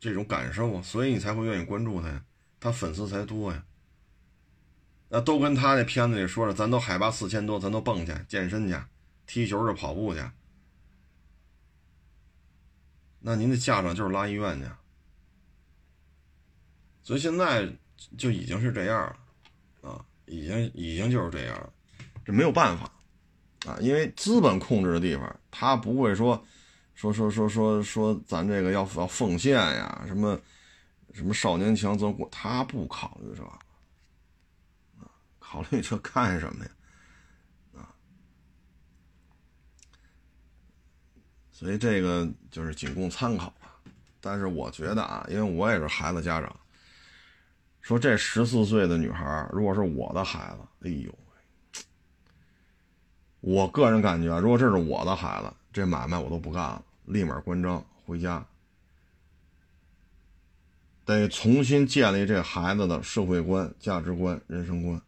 [0.00, 2.24] 这种感受啊，所以你才会愿意关注他呀，
[2.58, 3.66] 他粉丝才多呀。
[5.10, 8.74] 那都跟他那片子里说的，咱都海拔四千多，咱都蹦去健身去，
[9.26, 10.22] 踢球去跑步去。
[13.20, 14.66] 那您的家长就是拉医院去，
[17.02, 17.70] 所以现在
[18.16, 19.18] 就已经是这样了，
[20.26, 21.72] 已经已经就是这样了，
[22.24, 22.90] 这没有办法，
[23.66, 26.44] 啊，因为资本控制的地方，他不会说，
[26.94, 30.40] 说说说说说咱这个要要奉献呀，什么
[31.12, 33.42] 什么少年强则国，他不考虑这。
[35.38, 36.70] 考虑这干什么呀？
[37.76, 37.94] 啊，
[41.52, 43.80] 所以这个就是仅供参考吧。
[44.20, 46.60] 但是我觉得啊，因为我也是孩子家长，
[47.84, 51.82] 说这十四岁的女孩，如果是我的孩子，哎呦喂，
[53.42, 58.42] 我个人感觉，如果这是我的孩子，这买卖我都不干了，立马关张回家，
[61.04, 64.98] 得重新建立这孩子的社会观、价值观、人生观。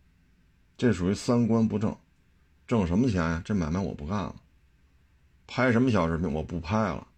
[0.77, 1.97] 这属于三观不正，
[2.67, 3.41] 挣什么钱呀？
[3.43, 4.37] 这买卖我不干了。
[5.47, 6.31] 拍什么小视频？
[6.31, 7.09] 我不拍了。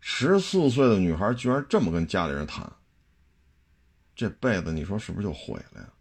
[0.00, 2.68] 十四岁的女孩居然这么跟家里人谈，
[4.16, 5.92] 这辈子你说是不是就毁了呀？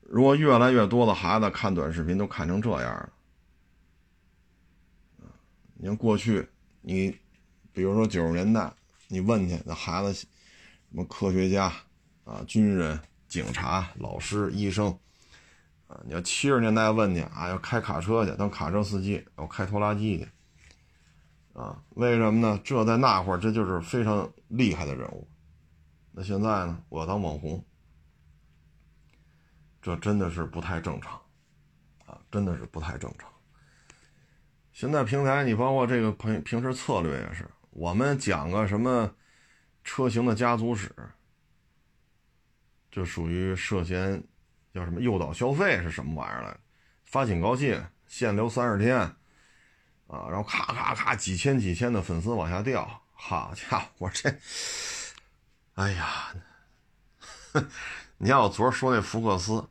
[0.00, 3.12] 如果越来越多的孩子看短视频都看成这样了，
[5.74, 6.48] 你看过去，
[6.80, 7.14] 你
[7.72, 8.72] 比如说九十年代，
[9.08, 10.26] 你问去那孩子。
[10.90, 11.72] 什么科学家
[12.22, 14.96] 啊、军人、警察、老师、医生
[15.88, 16.00] 啊。
[16.04, 20.28] 你要七十年代问你啊，要开卡车去当卡车司机，要开拖拉机去
[21.54, 21.82] 啊？
[21.90, 22.60] 为什么呢？
[22.62, 25.26] 这在那会儿这就是非常厉害的人物。
[26.12, 26.84] 那现在呢？
[26.88, 27.64] 我要当网红，
[29.80, 31.20] 这真的是不太正常
[32.06, 32.20] 啊！
[32.30, 33.28] 真的是不太正常。
[34.72, 39.12] 现在平台，你包括这个平平时策略也是，我们讲个什么
[39.82, 40.92] 车型的家族史，
[42.90, 44.22] 就属于涉嫌
[44.72, 46.56] 叫什么诱导消费是什么玩意儿来？
[47.04, 49.14] 发警告信，限流三十天
[50.06, 54.32] 啊，然后咔咔咔几千几千的粉丝往下掉，好家伙，这。
[55.74, 56.34] 哎呀，
[58.18, 59.66] 你看我昨儿说那福克斯，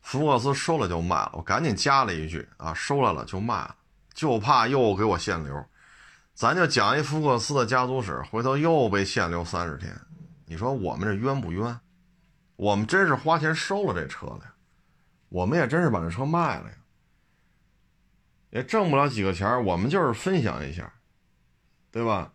[0.00, 3.76] 福克斯收了就卖了，我赶紧加了一句啊，收来了就卖了，
[4.14, 5.64] 就怕又给我限流。
[6.34, 9.94] 咱就讲一福克斯的家族史，回头又被限流三十天，
[10.46, 11.78] 你说我们这冤不冤？
[12.56, 14.54] 我们真是花钱收了这车了呀，
[15.28, 16.76] 我们也真是把这车卖了呀，
[18.54, 20.90] 也挣不了几个钱我们就是分享一下，
[21.90, 22.30] 对吧？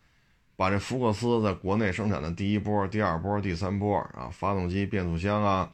[0.58, 5.72] 把这福克斯在国内生产的第一波、第二波、第三波啊，发动机、变速箱啊，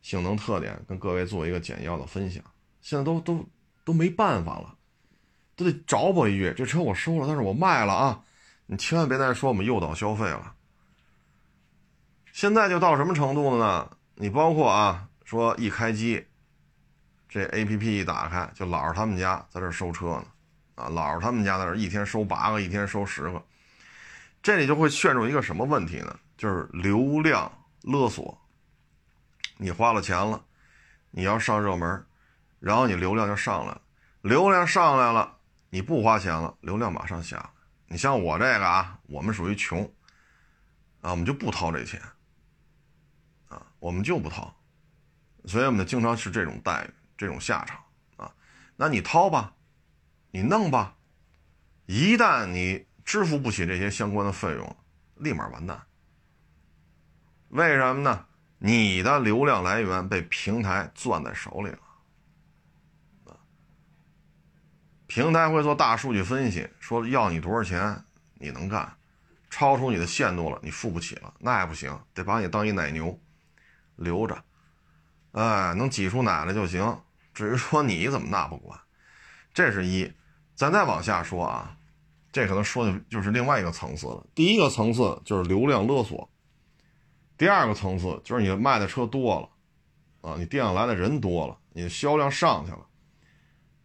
[0.00, 2.40] 性能特点跟各位做一个简要的分享。
[2.80, 3.44] 现在都都
[3.84, 4.76] 都没办法了，
[5.56, 8.22] 都得找补一句：这车我收了，但是我卖了啊！
[8.66, 10.54] 你千万别再说我们诱导消费了。
[12.32, 13.90] 现在就到什么程度了呢？
[14.14, 16.24] 你包括啊，说一开机，
[17.28, 20.26] 这 A P P 一打开，就老是他们家在这收车呢，
[20.76, 23.44] 啊，老是他们家在这一天收八个，一天收十个。
[24.42, 26.18] 这里就会陷入一个什么问题呢？
[26.36, 27.50] 就是流量
[27.82, 28.40] 勒索。
[29.56, 30.42] 你花了钱了，
[31.10, 32.06] 你要上热门，
[32.60, 33.82] 然后你流量就上来了。
[34.22, 35.36] 流量上来了，
[35.68, 37.50] 你不花钱了，流量马上下。
[37.86, 39.82] 你像我这个啊，我们属于穷
[41.00, 42.00] 啊，我们就不掏这钱
[43.48, 44.54] 啊，我们就不掏，
[45.46, 47.78] 所以我们经常是这种待遇，这种下场
[48.16, 48.32] 啊。
[48.76, 49.52] 那你掏吧，
[50.30, 50.96] 你弄吧，
[51.84, 52.88] 一旦你。
[53.08, 54.76] 支付不起这些相关的费用，
[55.14, 55.86] 立马完蛋。
[57.48, 58.26] 为什么呢？
[58.58, 63.40] 你的流量来源被平台攥在手里了，
[65.06, 68.04] 平台会做大数据分析，说要你多少钱
[68.34, 68.94] 你能干，
[69.48, 73.18] 超出你的限度了，你付不起了，那也不行，得把你当一奶牛
[73.96, 74.44] 留着，
[75.32, 77.00] 哎，能挤出奶来就行。
[77.38, 78.76] 至于说你怎么那不管，
[79.54, 80.12] 这是一。
[80.56, 81.76] 咱再往下说啊。
[82.30, 84.26] 这可能说的就是另外一个层次了。
[84.34, 86.28] 第一个层次就是流量勒索，
[87.38, 92.86] 第二个层次就是你卖的车多了，啊，你店来的人多了，你的销量上去了，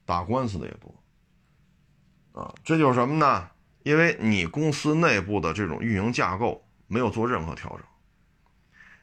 [0.06, 3.50] 打官司的也多，啊，这就是什么呢？
[3.84, 7.86] 因为你公司内部的这种运营架构没有做任何调整，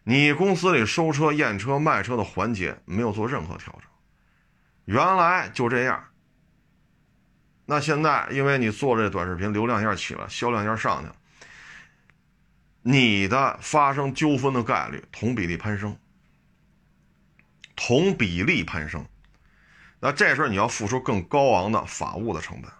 [0.05, 3.90] 你公司里收车、验车、卖车的环节没有做任何调整，
[4.85, 6.05] 原来就这样。
[7.67, 11.15] 那现在，因为你做这短视频，流量一下起了，销量一下上去了，
[12.83, 15.97] 你的发生纠纷的概率同比例攀升，
[17.77, 19.07] 同比例攀升。
[20.01, 22.71] 那这时候你要付出更高昂的法务的成本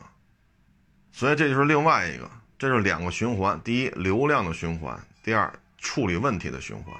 [0.00, 0.06] 啊，
[1.10, 6.94] 所以这就是另外一个，这是两个循环：第一，流量的循环；第二，处理问题的循环。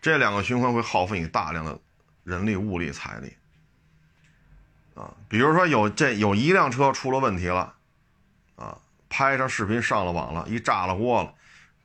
[0.00, 1.78] 这两个循环会耗费你大量的
[2.26, 3.32] 人力、物力、财力。
[4.96, 7.72] 啊，比如说有这有一辆车出了问题了，
[8.56, 8.76] 啊，
[9.08, 11.32] 拍上视频上了网了，一炸了锅了，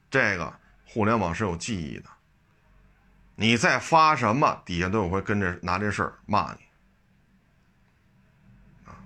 [0.10, 0.52] 这个
[0.88, 2.06] 互联网是有记忆的。
[3.36, 6.60] 你再发什么，底下都有会跟着拿这事儿骂你。
[8.90, 8.98] 啊，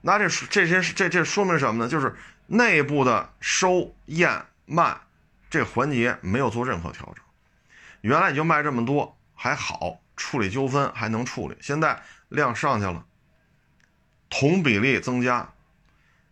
[0.00, 1.90] 那这这些这这说明什么呢？
[1.90, 2.16] 就是
[2.46, 4.96] 内部的收验卖
[5.50, 7.22] 这环节没有做任何调整。
[8.00, 13.06] 原来你就卖这么多还好，处理纠纷还能处理，现在量上去了。
[14.28, 15.52] 同比例增加，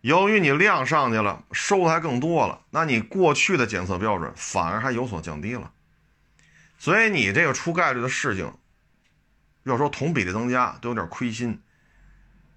[0.01, 5.71] 由于你量上去了，收的还更多了，那你过去的检测标准反而还有所降低了，
[6.77, 8.53] 所以你这个出概率的事情，
[9.63, 11.61] 要说同比例增加都有点亏心，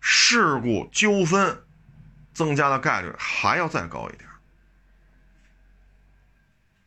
[0.00, 1.64] 事故纠纷
[2.32, 4.28] 增加的概率还要再高一点，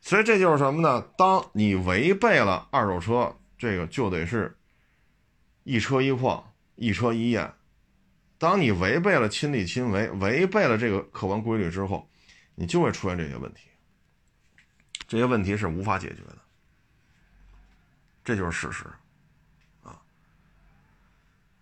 [0.00, 1.04] 所以这就是什么呢？
[1.18, 4.56] 当你违背了二手车这个，就得是
[5.64, 7.52] 一车一况，一车一验。
[8.38, 12.08] 当你违背了亲力亲为，违背了这个客观规律之后，
[12.54, 13.68] 你就会出现这些问题。
[15.08, 16.38] 这些问题是无法解决的，
[18.24, 18.84] 这就是事实，
[19.82, 20.02] 啊，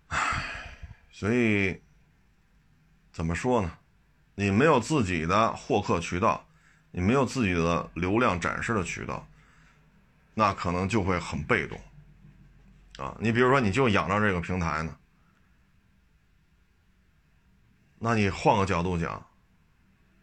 [0.08, 0.42] 唉，
[1.12, 1.80] 所以
[3.12, 3.78] 怎么说呢？
[4.34, 6.44] 你没有自己的获客渠道，
[6.90, 9.28] 你没有自己的流量展示的渠道，
[10.34, 11.80] 那可能就会很被动。
[12.98, 14.96] 啊，你比如说，你就养着这个平台呢，
[17.98, 19.24] 那你换个角度讲，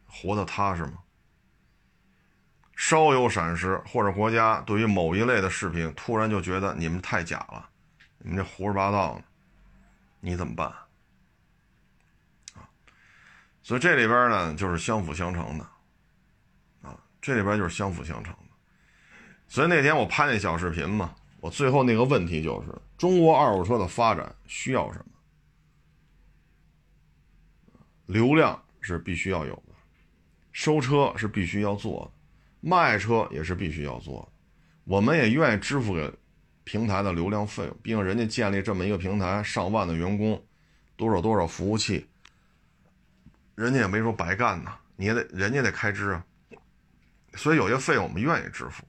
[0.08, 0.94] 活得踏实吗？
[2.76, 7.70] 稍有闪失，或者国家对于某一类的视频突然就觉得你们太假了，
[8.20, 9.24] 你们这胡说八道呢，
[10.20, 10.68] 你怎么办？
[12.56, 12.64] 啊，
[13.62, 15.64] 所以这里边呢就是相辅相成的，
[16.82, 18.51] 啊，这里边就是相辅相成的。
[19.52, 21.14] 所以那天我拍那小视频嘛。
[21.42, 25.06] 我最后那个问题就是：中国二手车的发展需要什么？
[28.06, 29.74] 流量是必须要有的，
[30.54, 32.12] 收车是必须要做的，
[32.62, 34.32] 卖车也是必须要做的。
[34.86, 36.10] 我们也愿意支付给
[36.64, 40.42] 平台的流量费用，毕竟人家建立这么一个平台，上万的员工，
[40.96, 42.08] 多少多少服务器，
[43.56, 46.26] 人家也没说白干呐，你也得人家得开支啊。
[47.34, 48.86] 所以有些费用我们愿意支付。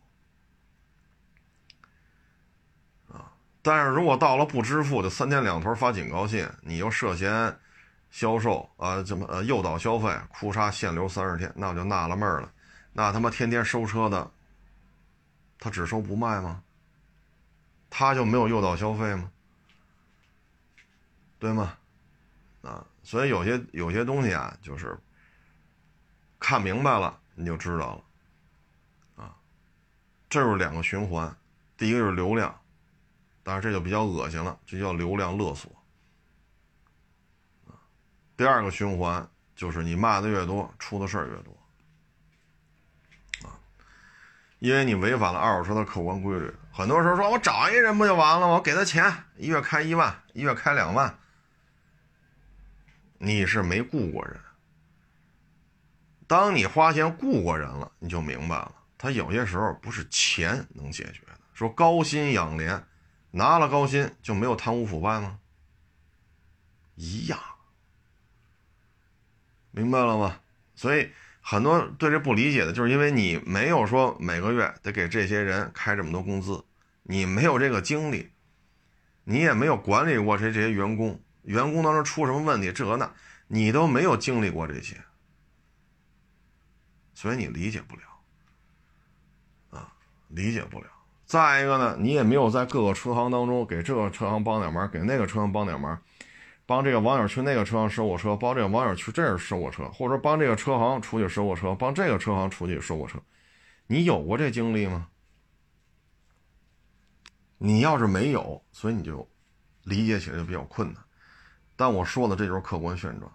[3.64, 7.56] 但是如果到了不支付就三天两头发警告信，你又涉嫌
[8.10, 12.52] 销售啊，怎么呃诱导消费，哭杀限流三十天，那我就纳了闷了，
[12.92, 14.28] 那他妈天天收车的，
[15.60, 16.60] 他只收不卖吗？
[17.88, 19.30] 他就没有诱导消费吗？
[21.38, 21.78] 对吗？
[22.62, 24.98] 啊，所以有些有些东西啊，就是
[26.40, 27.94] 看明白了你就知道
[29.16, 29.36] 了，啊，
[30.28, 31.32] 这是两个循环，
[31.76, 32.52] 第一个是流量。
[33.42, 35.70] 但是这就比较恶心了，这叫流量勒索。
[38.36, 41.52] 第二个循环就是你骂的越多，出的事儿越多。
[43.48, 43.58] 啊，
[44.58, 46.52] 因为你违反了二手车的客观规律。
[46.72, 48.54] 很多时候说我找一人不就完了吗？
[48.54, 51.18] 我给他钱，一月开一万，一月开两万。
[53.18, 54.40] 你是没雇过人。
[56.26, 61.38] 当你花钱雇过人了，你就明白了，他有些时候不是钱能解决的。
[61.52, 62.82] 说高薪养廉。
[63.32, 65.40] 拿了高薪就没有贪污腐败吗？
[66.94, 67.38] 一样，
[69.70, 70.40] 明白了吗？
[70.74, 71.10] 所以
[71.40, 76.64] 很多对这不理解的，就是因为你没有说每个月得给这些人开这么多工资，
[77.02, 78.30] 你没有这个经历，
[79.24, 83.14] 你也没有管理过这这些员工，员工当中出什么问题，这那
[83.48, 85.02] 你都没有经历过这些，
[87.14, 88.02] 所以你理解不了，
[89.70, 89.94] 啊，
[90.28, 90.86] 理解不了。
[91.32, 95.98] 再一个呢，你也没有在各个车行当中给这个车行帮点忙，给那个车行帮点忙，
[96.66, 103.18] 帮这个网友去那个车行收过车，帮这个网友去这儿收过车，或者说帮这个车行出去收过车，帮这个车行出去收过车，
[103.86, 105.08] 你有过这经历吗？
[107.56, 109.26] 你要是没有，所以你就
[109.84, 111.02] 理解起来就比较困难。
[111.76, 113.32] 但我说的这就是客观现状，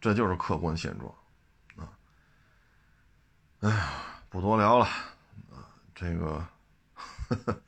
[0.00, 1.14] 这就是客观现状
[1.76, 1.86] 啊！
[3.60, 3.92] 哎呀，
[4.28, 4.88] 不多聊了。
[6.02, 6.44] 这个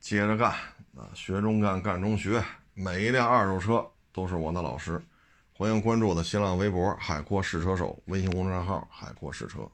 [0.00, 0.50] 接着干
[0.96, 2.42] 啊，学中干，干中学。
[2.72, 4.98] 每一辆二手车都是我的老师。
[5.52, 9.70] 欢迎关注我的新浪微博“海阔试车手”微信公众号“海阔试车”。